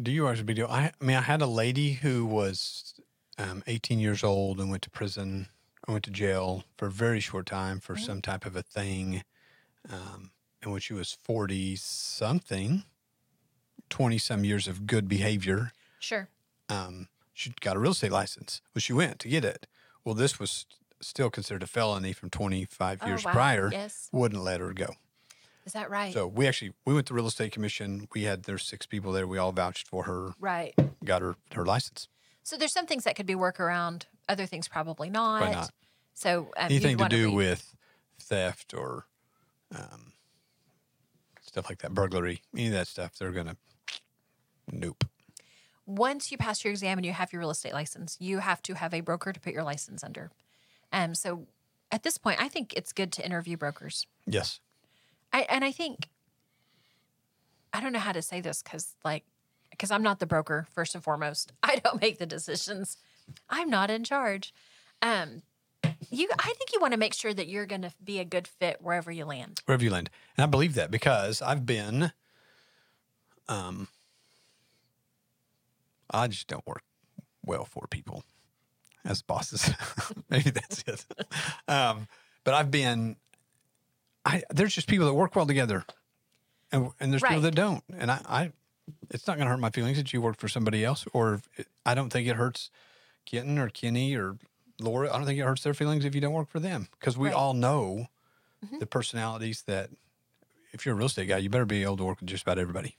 DUIs 0.00 0.38
are 0.38 0.42
a 0.42 0.44
big 0.44 0.56
deal. 0.56 0.66
I, 0.68 0.92
I 1.00 1.04
mean, 1.04 1.16
I 1.16 1.20
had 1.22 1.42
a 1.42 1.46
lady 1.46 1.92
who 1.94 2.24
was 2.26 2.94
um, 3.38 3.62
18 3.66 3.98
years 3.98 4.22
old 4.24 4.58
and 4.60 4.70
went 4.70 4.82
to 4.82 4.90
prison. 4.90 5.48
I 5.86 5.92
went 5.92 6.04
to 6.04 6.10
jail 6.10 6.64
for 6.76 6.86
a 6.86 6.90
very 6.90 7.20
short 7.20 7.46
time 7.46 7.80
for 7.80 7.94
Mm-hmm. 7.94 8.04
some 8.04 8.22
type 8.22 8.44
of 8.46 8.56
a 8.56 8.62
thing. 8.62 9.22
Um, 9.90 10.30
and 10.62 10.70
when 10.70 10.80
she 10.80 10.92
was 10.92 11.12
40 11.12 11.76
something, 11.76 12.84
20 13.90 14.18
some 14.18 14.44
years 14.44 14.68
of 14.68 14.86
good 14.86 15.08
behavior, 15.08 15.72
Sure. 15.98 16.28
um, 16.68 17.08
she 17.32 17.52
got 17.60 17.76
a 17.76 17.78
real 17.80 17.92
estate 17.92 18.12
license. 18.12 18.60
Well, 18.74 18.80
she 18.80 18.92
went 18.92 19.18
to 19.20 19.28
get 19.28 19.44
it. 19.44 19.66
Well, 20.04 20.14
this 20.14 20.38
was 20.38 20.66
still 21.02 21.30
considered 21.30 21.62
a 21.62 21.66
felony 21.66 22.12
from 22.12 22.30
25 22.30 22.98
Oh, 23.02 23.06
years 23.06 23.24
wow. 23.24 23.32
prior. 23.32 23.68
Yes. 23.72 24.08
Wouldn't 24.12 24.42
let 24.42 24.60
her 24.60 24.72
go. 24.72 24.94
Is 25.64 25.74
that 25.74 25.90
right? 25.90 26.12
So 26.12 26.26
we 26.26 26.46
actually 26.48 26.72
we 26.84 26.94
went 26.94 27.06
to 27.08 27.14
real 27.14 27.26
estate 27.26 27.52
commission. 27.52 28.08
We 28.14 28.24
had 28.24 28.44
there's 28.44 28.64
six 28.66 28.84
people 28.86 29.12
there. 29.12 29.26
We 29.26 29.38
all 29.38 29.52
vouched 29.52 29.86
for 29.86 30.04
her. 30.04 30.32
right. 30.40 30.74
Got 31.04 31.22
her 31.22 31.36
her 31.54 31.64
license. 31.64 32.08
So 32.42 32.56
there's 32.56 32.72
some 32.72 32.86
things 32.86 33.04
that 33.04 33.14
could 33.14 33.26
be 33.26 33.34
workaround. 33.36 34.04
Other 34.28 34.46
things 34.46 34.66
probably 34.66 35.08
not. 35.10 35.38
Probably 35.38 35.54
not. 35.56 35.70
So 36.14 36.50
um, 36.56 36.66
Anything 36.66 36.96
to 36.98 37.08
do 37.08 37.26
read- 37.28 37.34
with 37.36 37.76
theft 38.20 38.74
or 38.74 39.06
um, 39.74 40.12
stuff 41.40 41.68
like 41.68 41.78
that, 41.78 41.94
burglary, 41.94 42.42
any 42.54 42.66
of 42.66 42.72
that 42.72 42.88
stuff, 42.88 43.16
they're 43.16 43.30
gonna 43.32 43.56
nope. 44.70 45.04
once 45.86 46.30
you 46.32 46.38
pass 46.38 46.64
your 46.64 46.72
exam 46.72 46.98
and 46.98 47.06
you 47.06 47.12
have 47.12 47.32
your 47.32 47.40
real 47.40 47.50
estate 47.50 47.72
license, 47.72 48.16
you 48.20 48.38
have 48.38 48.62
to 48.62 48.74
have 48.74 48.92
a 48.94 49.00
broker 49.00 49.32
to 49.32 49.40
put 49.40 49.52
your 49.52 49.62
license 49.62 50.02
under. 50.02 50.30
Um, 50.92 51.14
so 51.14 51.46
at 51.90 52.02
this 52.02 52.18
point, 52.18 52.40
I 52.40 52.48
think 52.48 52.74
it's 52.74 52.92
good 52.92 53.12
to 53.12 53.24
interview 53.24 53.56
brokers. 53.56 54.06
Yes. 54.26 54.60
I 55.32 55.42
and 55.48 55.64
I 55.64 55.72
think 55.72 56.08
I 57.72 57.80
don't 57.80 57.92
know 57.92 57.98
how 57.98 58.12
to 58.12 58.22
say 58.22 58.40
this 58.40 58.62
because 58.62 58.94
like 59.04 59.24
because 59.70 59.90
I'm 59.90 60.02
not 60.02 60.18
the 60.18 60.26
broker 60.26 60.66
first 60.74 60.94
and 60.94 61.02
foremost. 61.02 61.52
I 61.62 61.76
don't 61.76 62.00
make 62.00 62.18
the 62.18 62.26
decisions. 62.26 62.98
I'm 63.48 63.70
not 63.70 63.90
in 63.90 64.04
charge. 64.04 64.52
Um, 65.00 65.42
you, 66.10 66.28
I 66.38 66.52
think 66.56 66.72
you 66.72 66.80
want 66.80 66.92
to 66.92 66.98
make 66.98 67.14
sure 67.14 67.32
that 67.32 67.48
you're 67.48 67.66
going 67.66 67.82
to 67.82 67.92
be 68.02 68.18
a 68.18 68.24
good 68.24 68.46
fit 68.46 68.78
wherever 68.80 69.10
you 69.10 69.24
land. 69.24 69.60
Wherever 69.64 69.82
you 69.82 69.90
land. 69.90 70.10
And 70.36 70.44
I 70.44 70.46
believe 70.46 70.74
that 70.74 70.90
because 70.90 71.40
I've 71.40 71.66
been 71.66 72.12
um 73.48 73.88
I 76.10 76.28
just 76.28 76.46
don't 76.46 76.66
work 76.66 76.82
well 77.44 77.64
for 77.64 77.86
people 77.88 78.24
as 79.04 79.22
bosses. 79.22 79.70
Maybe 80.30 80.50
that's 80.50 80.84
it. 80.86 81.04
Um, 81.68 82.08
but 82.44 82.54
I've 82.54 82.70
been 82.70 83.16
I 84.24 84.42
there's 84.50 84.74
just 84.74 84.86
people 84.88 85.06
that 85.06 85.14
work 85.14 85.34
well 85.36 85.46
together. 85.46 85.84
And 86.70 86.90
and 87.00 87.12
there's 87.12 87.22
people 87.22 87.40
that 87.42 87.54
don't. 87.54 87.82
And 87.96 88.10
I, 88.10 88.20
I 88.28 88.52
it's 89.10 89.26
not 89.26 89.38
gonna 89.38 89.50
hurt 89.50 89.60
my 89.60 89.70
feelings 89.70 89.96
that 89.98 90.12
you 90.12 90.20
work 90.22 90.38
for 90.38 90.48
somebody 90.48 90.84
else 90.84 91.04
or 91.12 91.42
it, 91.56 91.66
I 91.84 91.94
don't 91.94 92.10
think 92.10 92.28
it 92.28 92.36
hurts 92.36 92.70
Kenton 93.26 93.58
or 93.58 93.68
Kenny 93.68 94.14
or 94.16 94.36
Laura. 94.80 95.12
I 95.12 95.16
don't 95.16 95.26
think 95.26 95.38
it 95.38 95.42
hurts 95.44 95.62
their 95.62 95.74
feelings 95.74 96.04
if 96.04 96.14
you 96.14 96.20
don't 96.20 96.32
work 96.32 96.48
for 96.48 96.60
them. 96.60 96.88
Because 96.98 97.16
we 97.18 97.28
Right. 97.28 97.34
Mm-hmm. 97.34 97.40
all 97.42 97.54
know 97.54 98.06
the 98.78 98.86
personalities 98.86 99.62
that 99.62 99.90
if 100.72 100.86
you're 100.86 100.94
a 100.94 100.96
real 100.96 101.06
estate 101.06 101.26
guy, 101.28 101.38
you 101.38 101.50
better 101.50 101.64
be 101.66 101.82
able 101.82 101.96
to 101.96 102.04
work 102.04 102.20
with 102.20 102.28
just 102.30 102.42
about 102.44 102.58
everybody. 102.58 102.96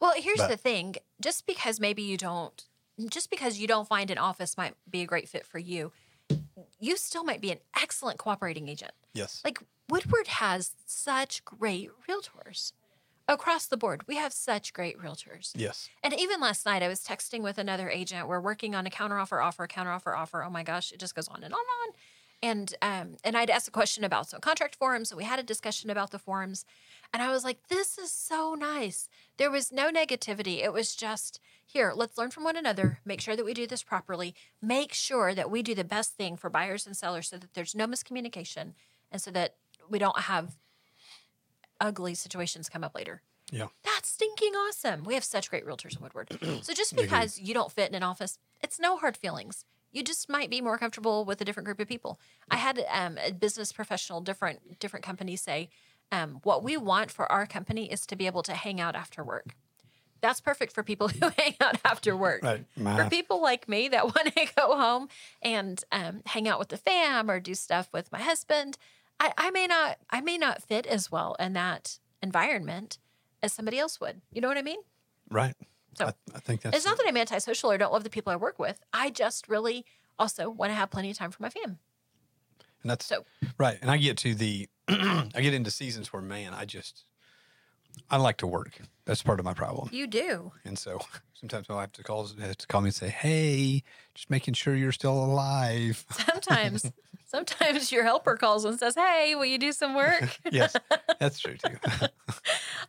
Well, 0.00 0.14
here's 0.16 0.38
But- 0.38 0.48
the 0.48 0.56
thing: 0.56 0.96
just 1.20 1.46
because 1.46 1.78
maybe 1.78 2.02
you 2.02 2.16
don't, 2.16 2.64
just 3.08 3.30
because 3.30 3.58
you 3.58 3.66
don't 3.66 3.88
find 3.88 4.10
an 4.10 4.18
office 4.18 4.56
might 4.56 4.74
be 4.88 5.02
a 5.02 5.06
great 5.06 5.28
fit 5.28 5.46
for 5.46 5.58
you, 5.58 5.92
you 6.78 6.96
still 6.96 7.24
might 7.24 7.40
be 7.40 7.50
an 7.50 7.58
excellent 7.80 8.18
cooperating 8.18 8.68
agent. 8.68 8.92
Yes. 9.14 9.40
Like 9.44 9.60
Woodward 9.88 10.28
has 10.28 10.72
such 10.86 11.44
great 11.44 11.90
realtors 12.08 12.72
across 13.28 13.66
the 13.66 13.76
board. 13.76 14.02
We 14.06 14.16
have 14.16 14.32
such 14.32 14.72
great 14.72 14.98
realtors. 14.98 15.52
yes. 15.54 15.88
And 16.02 16.12
even 16.18 16.40
last 16.40 16.66
night, 16.66 16.82
I 16.82 16.88
was 16.88 17.00
texting 17.00 17.42
with 17.42 17.58
another 17.58 17.88
agent. 17.88 18.28
We're 18.28 18.40
working 18.40 18.74
on 18.74 18.86
a 18.86 18.90
counteroffer, 18.90 19.42
offer, 19.42 19.66
counteroffer, 19.66 20.16
offer. 20.16 20.42
Oh 20.42 20.50
my 20.50 20.62
gosh, 20.62 20.92
it 20.92 20.98
just 20.98 21.14
goes 21.14 21.28
on 21.28 21.42
and 21.42 21.52
on 21.54 21.60
and 21.60 21.94
on. 21.94 21.94
And 22.42 22.74
um, 22.82 23.16
and 23.22 23.36
I'd 23.36 23.50
asked 23.50 23.68
a 23.68 23.72
question 23.72 24.02
about 24.02 24.28
some 24.28 24.40
contract 24.40 24.74
forms, 24.74 25.08
so 25.10 25.16
we 25.16 25.24
had 25.24 25.38
a 25.38 25.44
discussion 25.44 25.90
about 25.90 26.10
the 26.10 26.18
forms, 26.18 26.64
and 27.12 27.22
I 27.22 27.30
was 27.30 27.44
like, 27.44 27.68
"This 27.68 27.98
is 27.98 28.10
so 28.10 28.54
nice." 28.54 29.08
There 29.36 29.50
was 29.50 29.70
no 29.70 29.92
negativity. 29.92 30.62
It 30.62 30.72
was 30.72 30.96
just 30.96 31.38
here. 31.64 31.92
Let's 31.94 32.18
learn 32.18 32.30
from 32.30 32.42
one 32.42 32.56
another. 32.56 32.98
Make 33.04 33.20
sure 33.20 33.36
that 33.36 33.44
we 33.44 33.54
do 33.54 33.68
this 33.68 33.84
properly. 33.84 34.34
Make 34.60 34.92
sure 34.92 35.34
that 35.34 35.50
we 35.50 35.62
do 35.62 35.74
the 35.74 35.84
best 35.84 36.14
thing 36.14 36.36
for 36.36 36.50
buyers 36.50 36.84
and 36.84 36.96
sellers, 36.96 37.28
so 37.28 37.38
that 37.38 37.54
there's 37.54 37.76
no 37.76 37.86
miscommunication, 37.86 38.72
and 39.12 39.22
so 39.22 39.30
that 39.30 39.54
we 39.88 40.00
don't 40.00 40.22
have 40.22 40.56
ugly 41.80 42.14
situations 42.14 42.68
come 42.68 42.82
up 42.82 42.94
later. 42.94 43.22
Yeah. 43.52 43.66
That's 43.84 44.08
stinking 44.08 44.54
awesome. 44.54 45.04
We 45.04 45.14
have 45.14 45.24
such 45.24 45.50
great 45.50 45.66
realtors 45.66 45.96
in 45.96 46.02
Woodward. 46.02 46.38
so 46.62 46.72
just 46.72 46.96
because 46.96 47.38
you 47.38 47.52
don't 47.54 47.70
fit 47.70 47.88
in 47.88 47.94
an 47.94 48.02
office, 48.02 48.38
it's 48.62 48.80
no 48.80 48.96
hard 48.96 49.16
feelings. 49.16 49.64
You 49.92 50.02
just 50.02 50.28
might 50.28 50.50
be 50.50 50.60
more 50.60 50.78
comfortable 50.78 51.24
with 51.24 51.40
a 51.40 51.44
different 51.44 51.66
group 51.66 51.80
of 51.80 51.88
people. 51.88 52.18
I 52.50 52.56
had 52.56 52.84
um, 52.90 53.18
a 53.24 53.32
business 53.32 53.72
professional, 53.72 54.20
different 54.20 54.78
different 54.78 55.04
companies 55.04 55.42
say, 55.42 55.68
um, 56.10 56.40
what 56.42 56.62
we 56.62 56.76
want 56.76 57.10
for 57.10 57.30
our 57.30 57.46
company 57.46 57.90
is 57.90 58.06
to 58.06 58.16
be 58.16 58.26
able 58.26 58.42
to 58.44 58.52
hang 58.54 58.80
out 58.80 58.94
after 58.94 59.24
work. 59.24 59.54
That's 60.20 60.40
perfect 60.40 60.72
for 60.72 60.82
people 60.82 61.08
who 61.20 61.30
hang 61.36 61.54
out 61.60 61.78
after 61.84 62.16
work. 62.16 62.42
Right. 62.42 62.64
For 62.76 63.08
people 63.10 63.42
like 63.42 63.68
me 63.68 63.88
that 63.88 64.04
want 64.14 64.34
to 64.34 64.46
go 64.56 64.76
home 64.76 65.08
and 65.40 65.82
um, 65.92 66.22
hang 66.26 66.48
out 66.48 66.58
with 66.58 66.68
the 66.68 66.76
fam 66.76 67.30
or 67.30 67.40
do 67.40 67.54
stuff 67.54 67.88
with 67.92 68.10
my 68.12 68.20
husband, 68.20 68.78
I, 69.18 69.32
I 69.36 69.50
may 69.50 69.66
not 69.66 69.98
I 70.10 70.20
may 70.20 70.38
not 70.38 70.62
fit 70.62 70.86
as 70.86 71.10
well 71.10 71.36
in 71.38 71.52
that 71.54 71.98
environment 72.22 72.98
as 73.42 73.52
somebody 73.52 73.78
else 73.78 74.00
would. 74.00 74.20
You 74.32 74.40
know 74.40 74.48
what 74.48 74.58
I 74.58 74.62
mean? 74.62 74.80
right. 75.30 75.54
So, 75.94 76.06
I, 76.06 76.12
I 76.34 76.38
think 76.40 76.62
that's 76.62 76.76
It's 76.76 76.86
not 76.86 76.96
that 76.98 77.06
I'm 77.06 77.16
antisocial 77.16 77.70
or 77.70 77.78
don't 77.78 77.92
love 77.92 78.04
the 78.04 78.10
people 78.10 78.32
I 78.32 78.36
work 78.36 78.58
with. 78.58 78.82
I 78.92 79.10
just 79.10 79.48
really 79.48 79.84
also 80.18 80.48
want 80.50 80.70
to 80.70 80.74
have 80.74 80.90
plenty 80.90 81.10
of 81.10 81.16
time 81.18 81.30
for 81.30 81.42
my 81.42 81.50
fam. 81.50 81.78
and 82.82 82.90
that's 82.90 83.06
So 83.06 83.24
right. 83.58 83.78
And 83.82 83.90
I 83.90 83.96
get 83.96 84.16
to 84.18 84.34
the 84.34 84.68
I 84.88 85.28
get 85.40 85.54
into 85.54 85.70
seasons 85.70 86.12
where 86.12 86.22
man, 86.22 86.54
I 86.54 86.64
just 86.64 87.04
I 88.10 88.16
like 88.18 88.38
to 88.38 88.46
work. 88.46 88.78
That's 89.04 89.22
part 89.22 89.38
of 89.40 89.44
my 89.44 89.54
problem. 89.54 89.88
you 89.92 90.06
do. 90.06 90.52
And 90.64 90.78
so 90.78 91.00
sometimes 91.34 91.66
I'll 91.68 91.80
have 91.80 91.92
to 91.92 92.02
call 92.02 92.26
have 92.26 92.56
to 92.56 92.66
call 92.66 92.82
me 92.82 92.88
and 92.88 92.94
say, 92.94 93.08
Hey, 93.08 93.82
just 94.14 94.30
making 94.30 94.54
sure 94.54 94.74
you're 94.76 94.92
still 94.92 95.24
alive. 95.24 96.04
Sometimes 96.10 96.90
sometimes 97.26 97.90
your 97.90 98.04
helper 98.04 98.36
calls 98.36 98.64
and 98.64 98.78
says, 98.78 98.94
Hey, 98.94 99.34
will 99.34 99.46
you 99.46 99.58
do 99.58 99.72
some 99.72 99.94
work? 99.94 100.38
yes. 100.52 100.76
That's 101.18 101.40
true 101.40 101.56
too. 101.56 101.76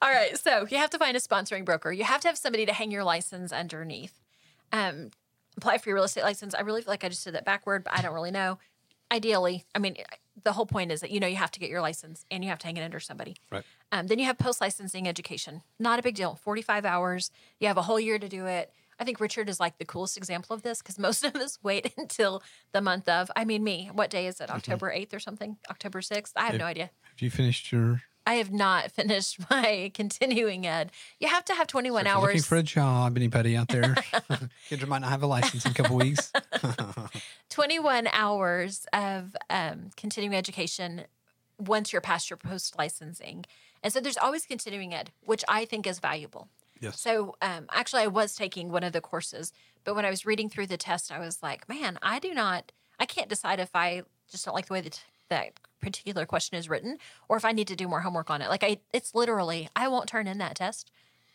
All 0.02 0.12
right. 0.12 0.38
So 0.38 0.68
you 0.70 0.78
have 0.78 0.90
to 0.92 0.98
find 0.98 1.16
a 1.16 1.20
sponsoring 1.20 1.66
broker. 1.66 1.92
You 1.92 2.04
have 2.04 2.22
to 2.22 2.28
have 2.28 2.38
somebody 2.38 2.66
to 2.66 2.74
hang 2.74 2.92
your 2.92 3.04
license 3.04 3.52
underneath. 3.52 4.20
Um, 4.72 5.12
apply 5.58 5.78
for 5.78 5.90
your 5.90 5.96
real 5.96 6.04
estate 6.04 6.24
license. 6.24 6.54
I 6.54 6.62
really 6.62 6.82
feel 6.82 6.92
like 6.92 7.04
I 7.04 7.10
just 7.10 7.24
did 7.24 7.36
that 7.36 7.46
backward, 7.46 7.84
but 7.86 7.94
I 7.98 8.02
don't 8.02 8.14
really 8.14 8.32
know. 8.32 8.60
Ideally, 9.12 9.64
I 9.74 9.80
mean, 9.80 9.96
the 10.44 10.54
whole 10.54 10.66
point 10.66 10.92
is 10.92 11.02
that 11.02 11.12
you 11.12 11.20
know 11.20 11.28
you 11.28 11.36
have 11.38 11.52
to 11.52 11.60
get 11.60 11.70
your 11.70 11.82
license 11.82 12.26
and 12.30 12.44
you 12.44 12.50
have 12.50 12.60
to 12.60 12.68
hang 12.68 12.78
it 12.78 12.84
under 12.84 13.00
somebody. 13.00 13.36
right. 13.52 13.64
Um, 13.92 14.08
then 14.08 14.20
you 14.20 14.26
have 14.26 14.38
post 14.38 14.60
licensing 14.60 15.08
education. 15.08 15.62
Not 15.80 16.00
a 16.00 16.02
big 16.02 16.16
deal. 16.16 16.36
45 16.36 16.86
hours. 16.86 17.32
You 17.60 17.68
have 17.68 17.78
a 17.78 17.84
whole 17.84 18.00
year 18.00 18.18
to 18.20 18.28
do 18.28 18.46
it. 18.48 18.72
I 19.00 19.04
think 19.06 19.20
Richard 19.20 19.50
is 19.50 19.60
like 19.60 19.78
the 19.78 19.86
coolest 19.86 20.18
example 20.18 20.56
of 20.56 20.62
this 20.62 20.82
because 20.82 20.98
most 21.00 21.24
of 21.24 21.36
us 21.36 21.60
wait 21.64 21.94
until 21.98 22.42
the 22.72 22.82
month 22.82 23.08
of. 23.10 23.30
I 23.36 23.46
mean, 23.46 23.64
me. 23.64 23.90
What 23.94 24.10
day 24.10 24.28
is 24.28 24.40
it? 24.40 24.50
October 24.50 24.92
8th 24.92 25.14
or 25.14 25.20
something? 25.20 25.58
October 25.70 26.02
6th? 26.02 26.32
I 26.36 26.46
have 26.46 26.58
no 26.58 26.66
idea. 26.66 26.90
Have 27.04 27.22
you 27.22 27.30
finished 27.30 27.72
your 27.72 28.02
I 28.26 28.36
have 28.36 28.52
not 28.52 28.92
finished 29.00 29.40
my 29.50 29.92
continuing 29.94 30.66
ed. 30.66 30.92
You 31.20 31.28
have 31.28 31.44
to 31.46 31.54
have 31.56 31.68
21 31.68 32.02
If 32.02 32.08
you're 32.08 32.16
Looking 32.22 32.36
hours. 32.38 32.46
for 32.46 32.56
a 32.58 32.64
job, 32.64 33.18
anybody 33.18 33.56
out 33.56 33.68
there? 33.68 33.96
Kindra 34.70 34.88
might 34.88 35.00
not 35.02 35.10
have 35.10 35.24
a 35.24 35.28
license 35.28 35.66
in 35.66 35.72
a 35.72 35.74
couple 35.74 35.98
weeks. 35.98 36.32
21 37.50 38.08
hours 38.12 38.86
of 38.94 39.36
um, 39.50 39.90
continuing 39.98 40.36
education 40.36 41.04
once 41.60 41.92
you're 41.94 42.02
past 42.02 42.30
your 42.30 42.38
post 42.38 42.78
licensing. 42.78 43.46
And 43.84 43.92
so 43.92 44.00
there's 44.00 44.18
always 44.18 44.46
continuing 44.46 44.94
ed, 44.94 45.12
which 45.26 45.44
I 45.48 45.66
think 45.66 45.86
is 45.86 46.00
valuable. 46.00 46.48
yes. 46.80 47.00
So 47.00 47.36
um, 47.42 47.68
actually, 47.72 48.04
I 48.04 48.08
was 48.08 48.36
taking 48.36 48.72
one 48.72 48.84
of 48.84 48.94
the 48.94 49.02
courses, 49.02 49.52
but 49.84 49.96
when 49.96 50.06
I 50.06 50.10
was 50.10 50.26
reading 50.26 50.50
through 50.50 50.68
the 50.68 50.78
test, 50.78 51.12
I 51.12 51.20
was 51.20 51.44
like, 51.44 51.68
man, 51.68 52.00
I 52.02 52.20
do 52.20 52.34
not, 52.34 52.72
I 53.00 53.06
can't 53.06 53.30
decide 53.30 53.60
if 53.60 53.76
I 53.76 54.04
just 54.32 54.46
don't 54.46 54.56
like 54.56 54.68
the 54.68 54.74
way 54.74 54.82
that 54.82 55.04
that 55.34 55.60
particular 55.82 56.26
question 56.26 56.58
is 56.58 56.70
written 56.70 56.98
or 57.28 57.36
if 57.36 57.44
I 57.44 57.52
need 57.52 57.68
to 57.68 57.76
do 57.76 57.88
more 57.88 58.02
homework 58.02 58.30
on 58.30 58.42
it. 58.42 58.50
Like, 58.50 58.64
I, 58.64 58.78
it's 58.94 59.14
literally, 59.14 59.70
I 59.76 59.88
won't 59.88 60.08
turn 60.08 60.28
in 60.28 60.38
that 60.38 60.56
test 60.56 60.92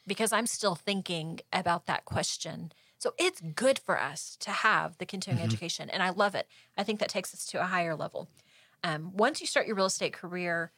because 0.06 0.32
I'm 0.32 0.46
still 0.46 0.74
thinking 0.74 1.40
about 1.52 1.86
that 1.86 2.04
question. 2.04 2.72
So 2.98 3.14
it's 3.18 3.40
good 3.40 3.78
for 3.78 4.00
us 4.00 4.36
to 4.40 4.50
have 4.50 4.98
the 4.98 5.06
continuing 5.06 5.44
education, 5.44 5.88
and 5.88 6.02
I 6.02 6.10
love 6.10 6.34
it. 6.34 6.48
I 6.76 6.82
think 6.82 6.98
that 6.98 7.08
takes 7.08 7.32
us 7.32 7.46
to 7.46 7.60
a 7.60 7.66
higher 7.66 7.94
level. 7.94 8.28
Um, 8.82 9.16
once 9.16 9.40
you 9.40 9.46
start 9.46 9.66
your 9.66 9.76
real 9.76 9.86
estate 9.86 10.12
career, 10.12 10.72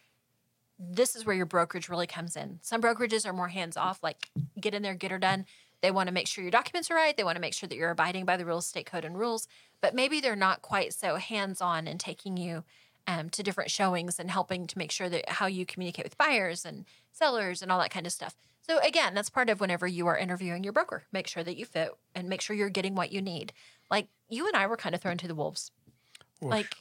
this 0.78 1.16
is 1.16 1.24
where 1.24 1.36
your 1.36 1.46
brokerage 1.46 1.88
really 1.88 2.06
comes 2.06 2.36
in. 2.36 2.58
Some 2.62 2.82
brokerages 2.82 3.26
are 3.26 3.32
more 3.32 3.48
hands 3.48 3.76
off, 3.76 4.02
like 4.02 4.30
get 4.60 4.74
in 4.74 4.82
there, 4.82 4.94
get 4.94 5.10
her 5.10 5.18
done. 5.18 5.46
They 5.80 5.90
want 5.90 6.08
to 6.08 6.14
make 6.14 6.26
sure 6.26 6.42
your 6.42 6.50
documents 6.50 6.90
are 6.90 6.94
right. 6.94 7.16
They 7.16 7.24
want 7.24 7.36
to 7.36 7.40
make 7.40 7.54
sure 7.54 7.68
that 7.68 7.76
you're 7.76 7.90
abiding 7.90 8.26
by 8.26 8.36
the 8.36 8.44
real 8.44 8.58
estate 8.58 8.86
code 8.86 9.04
and 9.04 9.18
rules. 9.18 9.48
But 9.80 9.94
maybe 9.94 10.20
they're 10.20 10.36
not 10.36 10.60
quite 10.60 10.92
so 10.92 11.16
hands 11.16 11.62
on 11.62 11.86
in 11.86 11.96
taking 11.96 12.36
you 12.36 12.64
um, 13.10 13.28
to 13.30 13.42
different 13.42 13.72
showings 13.72 14.20
and 14.20 14.30
helping 14.30 14.68
to 14.68 14.78
make 14.78 14.92
sure 14.92 15.08
that 15.08 15.28
how 15.28 15.46
you 15.46 15.66
communicate 15.66 16.04
with 16.04 16.16
buyers 16.16 16.64
and 16.64 16.84
sellers 17.10 17.60
and 17.60 17.72
all 17.72 17.80
that 17.80 17.90
kind 17.90 18.06
of 18.06 18.12
stuff. 18.12 18.36
So 18.60 18.78
again, 18.78 19.14
that's 19.14 19.28
part 19.28 19.50
of 19.50 19.60
whenever 19.60 19.86
you 19.86 20.06
are 20.06 20.16
interviewing 20.16 20.62
your 20.62 20.72
broker. 20.72 21.02
Make 21.10 21.26
sure 21.26 21.42
that 21.42 21.56
you 21.56 21.64
fit 21.64 21.90
and 22.14 22.28
make 22.28 22.40
sure 22.40 22.54
you're 22.54 22.70
getting 22.70 22.94
what 22.94 23.10
you 23.10 23.20
need. 23.20 23.52
Like 23.90 24.06
you 24.28 24.46
and 24.46 24.54
I 24.54 24.68
were 24.68 24.76
kind 24.76 24.94
of 24.94 25.00
thrown 25.00 25.16
to 25.18 25.26
the 25.26 25.34
wolves. 25.34 25.72
Like 26.40 26.76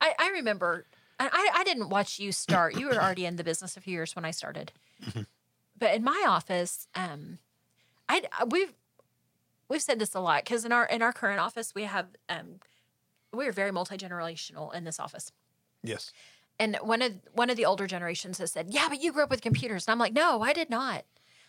I, 0.00 0.14
I 0.18 0.30
remember 0.30 0.86
I, 1.20 1.50
I 1.54 1.64
didn't 1.64 1.90
watch 1.90 2.18
you 2.18 2.32
start. 2.32 2.76
You 2.78 2.86
were 2.86 3.00
already 3.00 3.26
in 3.26 3.36
the 3.36 3.44
business 3.44 3.76
a 3.76 3.80
few 3.80 3.92
years 3.92 4.16
when 4.16 4.24
I 4.24 4.30
started. 4.30 4.72
But 5.76 5.96
in 5.96 6.04
my 6.04 6.24
office, 6.24 6.86
um, 6.94 7.38
I 8.08 8.22
we've 8.48 8.72
we've 9.68 9.82
said 9.82 9.98
this 9.98 10.14
a 10.14 10.20
lot 10.20 10.44
because 10.44 10.64
in 10.64 10.70
our 10.70 10.86
in 10.86 11.02
our 11.02 11.12
current 11.12 11.40
office 11.40 11.74
we 11.74 11.82
have 11.82 12.06
um, 12.28 12.60
we 13.32 13.44
are 13.48 13.52
very 13.52 13.72
multi 13.72 13.96
generational 13.96 14.72
in 14.72 14.84
this 14.84 15.00
office. 15.00 15.32
Yes. 15.84 16.12
And 16.58 16.76
one 16.82 17.02
of 17.02 17.12
one 17.32 17.50
of 17.50 17.56
the 17.56 17.64
older 17.64 17.86
generations 17.86 18.38
has 18.38 18.52
said, 18.52 18.68
"Yeah, 18.70 18.88
but 18.88 19.02
you 19.02 19.12
grew 19.12 19.24
up 19.24 19.30
with 19.30 19.42
computers." 19.42 19.86
And 19.86 19.92
I'm 19.92 19.98
like, 19.98 20.12
"No, 20.12 20.42
I 20.42 20.52
did 20.52 20.70
not." 20.70 21.04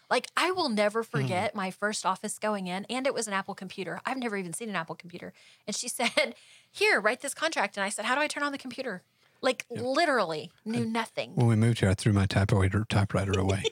Like 0.09 0.27
I 0.35 0.51
will 0.51 0.69
never 0.69 1.03
mm. 1.03 1.07
forget 1.07 1.55
my 1.55 1.71
first 1.71 2.05
office 2.05 2.37
going 2.37 2.67
in, 2.67 2.85
and 2.89 3.07
it 3.07 3.13
was 3.13 3.27
an 3.27 3.33
Apple 3.33 3.55
computer. 3.55 4.01
I've 4.05 4.17
never 4.17 4.37
even 4.37 4.53
seen 4.53 4.69
an 4.69 4.75
Apple 4.75 4.95
computer. 4.95 5.33
And 5.67 5.75
she 5.75 5.87
said, 5.99 6.35
"Here, 6.71 6.99
write 6.99 7.21
this 7.21 7.33
contract." 7.33 7.77
And 7.77 7.83
I 7.83 7.89
said, 7.89 8.05
"How 8.05 8.15
do 8.15 8.21
I 8.21 8.27
turn 8.27 8.43
on 8.43 8.51
the 8.51 8.57
computer?" 8.57 9.03
Like 9.41 9.65
literally 9.69 10.51
knew 10.63 10.85
nothing. 10.85 11.35
When 11.35 11.47
we 11.47 11.55
moved 11.55 11.79
here, 11.79 11.89
I 11.89 11.93
threw 11.93 12.13
my 12.13 12.25
typewriter 12.25 12.85
typewriter 12.89 13.39
away 13.39 13.63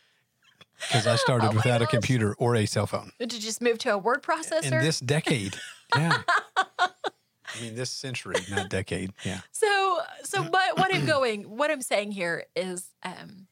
because 0.80 1.06
I 1.06 1.16
started 1.16 1.50
Oh 1.52 1.54
without 1.54 1.82
a 1.82 1.86
computer 1.86 2.34
or 2.38 2.56
a 2.56 2.66
cell 2.66 2.86
phone. 2.86 3.12
Did 3.18 3.32
you 3.32 3.38
just 3.38 3.62
move 3.62 3.78
to 3.78 3.92
a 3.92 3.98
word 3.98 4.22
processor? 4.22 4.72
In 4.72 4.78
this 4.80 4.98
decade, 4.98 5.56
yeah. 5.94 6.22
I 7.54 7.62
mean, 7.62 7.74
this 7.74 7.90
century, 7.90 8.36
not 8.50 8.68
decade. 8.68 9.12
Yeah. 9.24 9.40
So, 9.52 10.00
so 10.22 10.42
but 10.50 10.78
what 10.78 10.94
I'm 10.94 11.06
going, 11.06 11.42
what 11.44 11.70
I'm 11.70 11.82
saying 11.82 12.12
here 12.12 12.44
is, 12.54 12.88
um, 13.02 13.46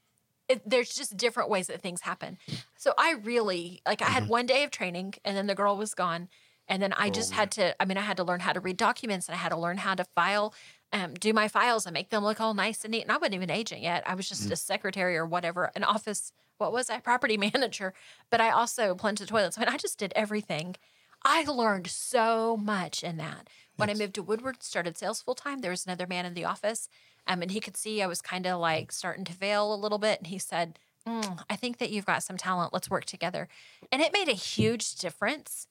it, 0.49 0.69
there's 0.69 0.91
just 0.91 1.17
different 1.17 1.49
ways 1.51 1.69
that 1.69 1.81
things 1.81 2.03
happen. 2.03 2.39
So 2.77 2.93
I 2.99 3.13
really 3.23 3.81
like. 3.87 4.03
I 4.03 4.07
had 4.07 4.29
one 4.29 4.47
day 4.47 4.63
of 4.65 4.71
training, 4.71 5.15
and 5.25 5.37
then 5.37 5.47
the 5.47 5.55
girl 5.55 5.77
was 5.77 5.95
gone, 5.95 6.29
and 6.69 6.83
then 6.83 6.93
I 6.93 7.11
just 7.11 7.33
had 7.33 7.51
to. 7.53 7.81
I 7.81 7.87
mean, 7.87 7.97
I 7.97 8.03
had 8.03 8.17
to 8.19 8.25
learn 8.25 8.41
how 8.41 8.53
to 8.53 8.61
read 8.61 8.77
documents, 8.77 9.27
and 9.27 9.35
I 9.35 9.39
had 9.39 9.51
to 9.51 9.57
learn 9.57 9.79
how 9.79 9.95
to 9.95 10.05
file, 10.05 10.55
um, 10.93 11.15
do 11.15 11.33
my 11.33 11.49
files, 11.49 11.87
and 11.87 11.95
make 11.95 12.11
them 12.11 12.23
look 12.23 12.41
all 12.41 12.53
nice 12.55 12.85
and 12.85 12.93
neat. 12.93 13.03
And 13.03 13.13
I 13.13 13.17
wasn't 13.17 13.37
even 13.37 13.51
an 13.51 13.57
agent 13.57 13.81
yet. 13.81 14.03
I 14.07 14.15
was 14.15 14.29
just 14.29 14.51
a 14.51 14.57
secretary 14.57 15.17
or 15.17 15.25
whatever, 15.25 15.71
an 15.75 15.83
office. 15.83 16.33
What 16.59 16.73
was 16.73 16.91
I? 16.91 17.01
Property 17.01 17.37
manager. 17.55 17.95
But 18.31 18.41
I 18.41 18.51
also 18.51 18.95
plunged 18.95 19.23
the 19.23 19.27
toilets. 19.27 19.57
I 19.57 19.63
mean, 19.63 19.71
I 19.71 19.79
just 19.79 19.99
did 19.99 20.13
everything. 20.15 20.77
I 21.25 21.45
learned 21.45 21.87
so 21.87 22.57
much 22.57 23.03
in 23.03 23.17
that. 23.17 23.49
When 23.77 23.91
I 23.91 23.95
moved 23.95 24.15
to 24.15 24.23
Woodward, 24.23 24.63
started 24.63 24.97
sales 24.97 25.21
full 25.23 25.35
time, 25.35 25.61
there 25.61 25.71
was 25.71 25.85
another 25.85 26.07
man 26.07 26.27
in 26.27 26.35
the 26.35 26.45
office, 26.45 26.89
um, 27.27 27.43
and 27.43 27.51
he 27.51 27.61
could 27.61 27.77
see 27.77 28.03
I 28.03 28.07
was 28.07 28.23
kind 28.23 28.47
of 28.47 28.61
like 28.61 28.93
starting 28.93 29.25
to 29.25 29.33
fail 29.33 29.73
a 29.73 29.77
little 29.77 29.99
bit. 29.99 30.19
And 30.21 30.29
he 30.29 30.39
said, 30.39 30.79
"Mm, 31.07 31.43
I 31.51 31.57
think 31.57 31.79
that 31.79 31.91
you've 31.91 32.07
got 32.07 32.23
some 32.23 32.37
talent. 32.37 32.73
Let's 32.73 32.91
work 32.91 33.05
together. 33.05 33.49
And 33.91 34.01
it 34.01 34.13
made 34.13 34.29
a 34.29 34.33
huge 34.33 34.95
difference 34.97 35.67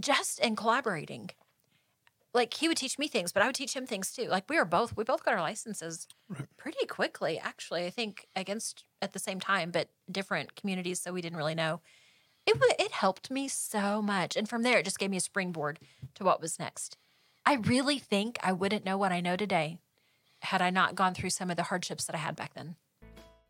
just 0.00 0.38
in 0.40 0.56
collaborating. 0.56 1.30
Like 2.32 2.54
he 2.54 2.68
would 2.68 2.76
teach 2.76 2.98
me 2.98 3.08
things, 3.08 3.32
but 3.32 3.42
I 3.42 3.46
would 3.46 3.56
teach 3.56 3.74
him 3.74 3.86
things 3.86 4.12
too. 4.12 4.26
Like 4.26 4.48
we 4.48 4.56
were 4.56 4.64
both, 4.64 4.96
we 4.96 5.02
both 5.02 5.24
got 5.24 5.34
our 5.34 5.40
licenses 5.40 6.06
pretty 6.56 6.86
quickly, 6.86 7.38
actually. 7.38 7.86
I 7.86 7.90
think 7.90 8.26
against 8.36 8.84
at 9.02 9.12
the 9.12 9.18
same 9.18 9.40
time, 9.40 9.72
but 9.72 9.88
different 10.10 10.54
communities, 10.54 11.00
so 11.00 11.12
we 11.12 11.22
didn't 11.22 11.38
really 11.38 11.56
know 11.56 11.80
it 12.46 12.56
it 12.78 12.92
helped 12.92 13.30
me 13.30 13.48
so 13.48 14.00
much 14.02 14.36
and 14.36 14.48
from 14.48 14.62
there 14.62 14.78
it 14.78 14.84
just 14.84 14.98
gave 14.98 15.10
me 15.10 15.16
a 15.16 15.20
springboard 15.20 15.78
to 16.14 16.24
what 16.24 16.40
was 16.40 16.58
next 16.58 16.96
i 17.46 17.54
really 17.54 17.98
think 17.98 18.38
i 18.42 18.52
wouldn't 18.52 18.84
know 18.84 18.96
what 18.98 19.12
i 19.12 19.20
know 19.20 19.36
today 19.36 19.78
had 20.42 20.62
i 20.62 20.70
not 20.70 20.94
gone 20.94 21.14
through 21.14 21.30
some 21.30 21.50
of 21.50 21.56
the 21.56 21.64
hardships 21.64 22.04
that 22.04 22.16
i 22.16 22.18
had 22.18 22.36
back 22.36 22.54
then 22.54 22.76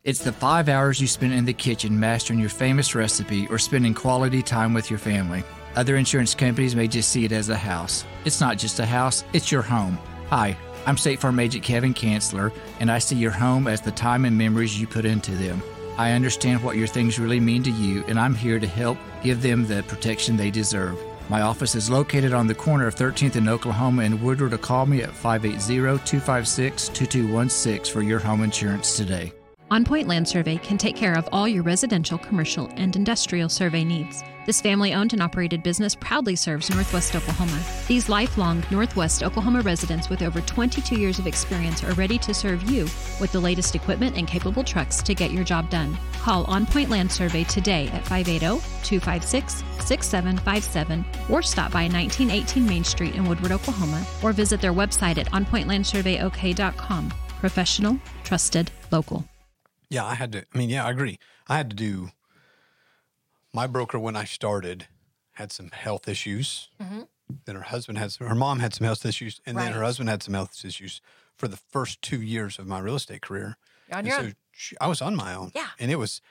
It's 0.03 0.23
the 0.23 0.31
five 0.31 0.67
hours 0.67 0.99
you 0.99 1.05
spend 1.07 1.33
in 1.33 1.45
the 1.45 1.53
kitchen 1.53 1.99
mastering 1.99 2.39
your 2.39 2.49
famous 2.49 2.95
recipe 2.95 3.47
or 3.49 3.59
spending 3.59 3.93
quality 3.93 4.41
time 4.41 4.73
with 4.73 4.89
your 4.89 4.97
family. 4.97 5.43
Other 5.75 5.95
insurance 5.95 6.33
companies 6.33 6.75
may 6.75 6.87
just 6.87 7.09
see 7.09 7.23
it 7.23 7.31
as 7.31 7.49
a 7.49 7.55
house. 7.55 8.03
It's 8.25 8.41
not 8.41 8.57
just 8.57 8.79
a 8.79 8.85
house, 8.85 9.23
it's 9.31 9.51
your 9.51 9.61
home. 9.61 9.99
Hi, 10.29 10.57
I'm 10.87 10.97
State 10.97 11.19
Farm 11.19 11.39
Agent 11.39 11.63
Kevin 11.63 11.93
Kanzler, 11.93 12.51
and 12.79 12.89
I 12.91 12.97
see 12.97 13.15
your 13.15 13.29
home 13.31 13.67
as 13.67 13.81
the 13.81 13.91
time 13.91 14.25
and 14.25 14.35
memories 14.35 14.79
you 14.81 14.87
put 14.87 15.05
into 15.05 15.31
them. 15.35 15.61
I 16.01 16.13
understand 16.13 16.63
what 16.63 16.77
your 16.77 16.87
things 16.87 17.19
really 17.19 17.39
mean 17.39 17.61
to 17.61 17.69
you, 17.69 18.03
and 18.07 18.19
I'm 18.19 18.33
here 18.33 18.59
to 18.59 18.65
help 18.65 18.97
give 19.21 19.43
them 19.43 19.67
the 19.67 19.83
protection 19.83 20.35
they 20.35 20.49
deserve. 20.49 20.97
My 21.29 21.41
office 21.41 21.75
is 21.75 21.91
located 21.91 22.33
on 22.33 22.47
the 22.47 22.55
corner 22.55 22.87
of 22.87 22.95
13th 22.95 23.35
and 23.35 23.47
Oklahoma 23.47 24.01
and 24.01 24.19
Woodward. 24.19 24.49
To 24.49 24.57
call 24.57 24.87
me 24.87 25.03
at 25.03 25.11
580-256-2216 25.11 27.87
for 27.87 28.01
your 28.01 28.17
home 28.17 28.41
insurance 28.41 28.97
today. 28.97 29.31
On 29.69 29.85
Point 29.85 30.07
Land 30.07 30.27
Survey 30.27 30.57
can 30.57 30.79
take 30.79 30.95
care 30.95 31.13
of 31.13 31.29
all 31.31 31.47
your 31.47 31.61
residential, 31.61 32.17
commercial, 32.17 32.65
and 32.77 32.95
industrial 32.95 33.47
survey 33.47 33.83
needs. 33.83 34.23
This 34.43 34.59
family 34.59 34.93
owned 34.95 35.13
and 35.13 35.21
operated 35.21 35.61
business 35.61 35.93
proudly 35.93 36.35
serves 36.35 36.71
Northwest 36.71 37.15
Oklahoma. 37.15 37.61
These 37.87 38.09
lifelong 38.09 38.63
Northwest 38.71 39.21
Oklahoma 39.21 39.61
residents 39.61 40.09
with 40.09 40.23
over 40.23 40.41
22 40.41 40.95
years 40.95 41.19
of 41.19 41.27
experience 41.27 41.83
are 41.83 41.93
ready 41.93 42.17
to 42.17 42.33
serve 42.33 42.67
you 42.69 42.85
with 43.19 43.31
the 43.31 43.39
latest 43.39 43.75
equipment 43.75 44.17
and 44.17 44.27
capable 44.27 44.63
trucks 44.63 45.03
to 45.03 45.13
get 45.13 45.31
your 45.31 45.43
job 45.43 45.69
done. 45.69 45.95
Call 46.21 46.45
On 46.45 46.65
Point 46.65 46.89
Land 46.89 47.11
Survey 47.11 47.43
today 47.43 47.87
at 47.89 48.03
580 48.07 48.61
256 48.83 49.63
6757 49.79 51.05
or 51.29 51.43
stop 51.43 51.71
by 51.71 51.83
1918 51.83 52.65
Main 52.65 52.83
Street 52.83 53.13
in 53.13 53.25
Woodward, 53.25 53.51
Oklahoma, 53.51 54.03
or 54.23 54.33
visit 54.33 54.59
their 54.59 54.73
website 54.73 55.19
at 55.19 55.27
onpointlandsurveyok.com. 55.31 57.13
Professional, 57.39 57.99
trusted, 58.23 58.71
local. 58.91 59.23
Yeah, 59.89 60.05
I 60.05 60.15
had 60.15 60.31
to. 60.31 60.45
I 60.51 60.57
mean, 60.57 60.69
yeah, 60.69 60.85
I 60.85 60.89
agree. 60.89 61.19
I 61.47 61.57
had 61.57 61.69
to 61.69 61.75
do. 61.75 62.09
My 63.53 63.67
broker 63.67 63.99
when 63.99 64.15
I 64.15 64.23
started 64.23 64.87
had 65.33 65.51
some 65.51 65.69
health 65.71 66.07
issues. 66.07 66.69
Then 67.45 67.55
her 67.55 67.61
husband 67.61 67.97
had 67.97 68.11
some. 68.11 68.27
Her 68.27 68.35
mom 68.35 68.59
had 68.59 68.73
some 68.73 68.85
health 68.85 69.05
issues, 69.05 69.39
and 69.45 69.57
then 69.57 69.71
her 69.71 69.83
husband 69.83 70.09
had 70.09 70.21
some 70.21 70.33
health 70.33 70.65
issues 70.65 71.01
for 71.37 71.47
the 71.47 71.55
first 71.57 72.01
two 72.01 72.21
years 72.21 72.59
of 72.59 72.67
my 72.67 72.79
real 72.79 72.95
estate 72.95 73.21
career. 73.21 73.57
On 73.91 74.05
your 74.05 74.15
so 74.15 74.21
own. 74.23 74.35
she, 74.51 74.75
I 74.81 74.87
was 74.87 75.01
on 75.01 75.15
my 75.15 75.33
own. 75.33 75.51
Yeah. 75.55 75.67
and 75.79 75.89
it 75.91 75.95
was. 75.95 76.21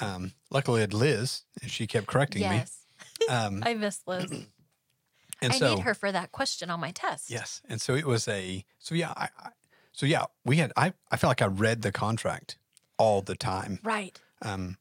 Um, 0.00 0.32
luckily, 0.50 0.80
I 0.80 0.82
had 0.82 0.94
Liz, 0.94 1.42
and 1.60 1.70
she 1.70 1.86
kept 1.86 2.06
correcting 2.06 2.42
yes 2.42 2.78
me. 3.20 3.26
Um, 3.28 3.62
i 3.66 3.74
miss 3.74 4.00
liz 4.06 4.30
and 5.42 5.52
i 5.52 5.58
so 5.58 5.74
need 5.74 5.82
her 5.82 5.94
for 5.94 6.10
that 6.10 6.32
question 6.32 6.70
on 6.70 6.80
my 6.80 6.90
test 6.90 7.30
Yes, 7.30 7.60
and 7.68 7.80
so 7.80 7.94
it 7.94 8.06
was 8.06 8.26
a 8.28 8.64
so 8.78 8.94
yeah, 8.94 9.12
I, 9.14 9.28
I 9.38 9.50
so 9.92 10.06
yeah, 10.06 10.24
we 10.44 10.56
had 10.56 10.72
I 10.76 10.94
I 11.10 11.16
felt 11.18 11.30
like 11.30 11.42
I 11.42 11.46
read 11.46 11.82
the 11.82 11.92
contract 11.92 12.56
all 12.98 13.20
the 13.20 13.36
time, 13.36 13.78
right 13.82 14.18
um, 14.42 14.78